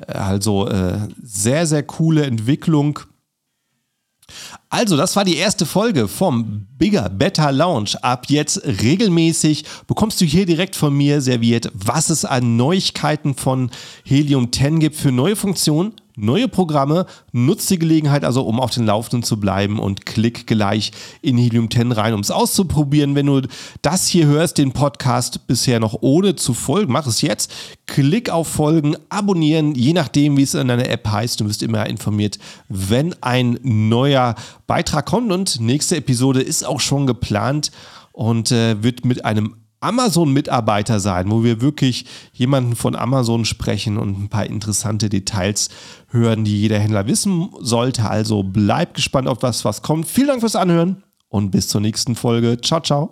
Also 0.07 0.69
äh, 0.69 1.09
sehr, 1.23 1.67
sehr 1.67 1.83
coole 1.83 2.25
Entwicklung. 2.25 3.01
Also, 4.71 4.97
das 4.97 5.17
war 5.17 5.25
die 5.25 5.37
erste 5.37 5.67
Folge 5.67 6.09
vom 6.09 6.67
Bigger 6.79 7.11
Better 7.11 7.53
Launch. 7.53 7.97
Ab 8.03 8.27
jetzt 8.29 8.65
regelmäßig 8.65 9.65
bekommst 9.87 10.21
du 10.21 10.25
hier 10.25 10.47
direkt 10.47 10.77
von 10.77 10.95
mir 10.95 11.21
serviert, 11.21 11.71
was 11.75 12.11
es 12.11 12.25
an 12.25 12.57
Neuigkeiten 12.57 13.35
von 13.35 13.71
Helium 14.05 14.51
10 14.51 14.81
gibt 14.81 14.97
für 14.97 15.13
neue 15.13 15.37
Funktionen 15.37 15.93
neue 16.17 16.49
Programme. 16.49 17.07
Nutzt 17.33 17.71
die 17.71 17.79
Gelegenheit 17.79 18.25
also, 18.25 18.43
um 18.43 18.61
auf 18.61 18.71
den 18.71 18.87
Laufenden 18.87 19.23
zu 19.23 19.39
bleiben 19.39 19.79
und 19.79 20.07
klick 20.07 20.47
gleich 20.47 20.93
in 21.23 21.37
Helium 21.37 21.71
10 21.71 21.93
rein, 21.93 22.15
um 22.15 22.21
es 22.21 22.31
auszuprobieren. 22.31 23.15
Wenn 23.15 23.27
du 23.27 23.43
das 23.83 24.07
hier 24.07 24.27
hörst, 24.27 24.59
den 24.59 24.73
Podcast 24.73 25.47
bisher 25.47 25.81
noch 25.81 25.99
ohne 26.01 26.37
zu 26.37 26.55
folgen, 26.55 26.93
mach 26.93 27.07
es 27.07 27.23
jetzt. 27.23 27.53
Klick 27.87 28.31
auf 28.31 28.49
Folgen, 28.49 28.97
abonnieren, 29.09 29.75
je 29.75 29.93
nachdem, 29.93 30.37
wie 30.37 30.43
es 30.43 30.55
in 30.55 30.69
deiner 30.69 30.89
App 30.89 31.09
heißt. 31.09 31.41
Du 31.41 31.47
wirst 31.47 31.63
immer 31.63 31.87
informiert, 31.87 32.39
wenn 32.69 33.15
ein 33.23 33.59
neuer 33.63 34.35
Beitrag 34.67 35.07
kommt. 35.07 35.33
Und 35.33 35.61
nächste 35.61 35.97
Episode 35.97 36.41
ist 36.43 36.65
auch 36.65 36.81
schon 36.81 37.07
geplant 37.07 37.71
und 38.13 38.53
äh, 38.53 38.83
wird 38.83 39.05
mit 39.05 39.25
einem 39.25 39.57
Amazon-Mitarbeiter 39.85 41.01
sein, 41.01 41.31
wo 41.31 41.45
wir 41.45 41.61
wirklich 41.61 42.07
jemanden 42.33 42.75
von 42.77 42.97
Amazon 42.97 43.45
sprechen 43.45 43.99
und 43.99 44.19
ein 44.19 44.29
paar 44.29 44.47
interessante 44.47 45.09
Details 45.09 45.69
hören, 46.09 46.45
die 46.45 46.63
jeder 46.63 46.79
Händler 46.79 47.07
wissen 47.07 47.51
sollte. 47.61 48.09
Also 48.09 48.43
bleibt 48.43 48.95
gespannt 48.95 49.29
auf 49.29 49.39
das, 49.39 49.65
was 49.65 49.83
kommt. 49.83 50.07
Vielen 50.07 50.29
Dank 50.29 50.41
fürs 50.41 50.57
Anhören 50.57 51.03
und 51.29 51.51
bis 51.51 51.69
zur 51.69 51.81
nächsten 51.81 52.15
Folge. 52.15 52.61
Ciao, 52.61 52.81
ciao. 52.81 53.03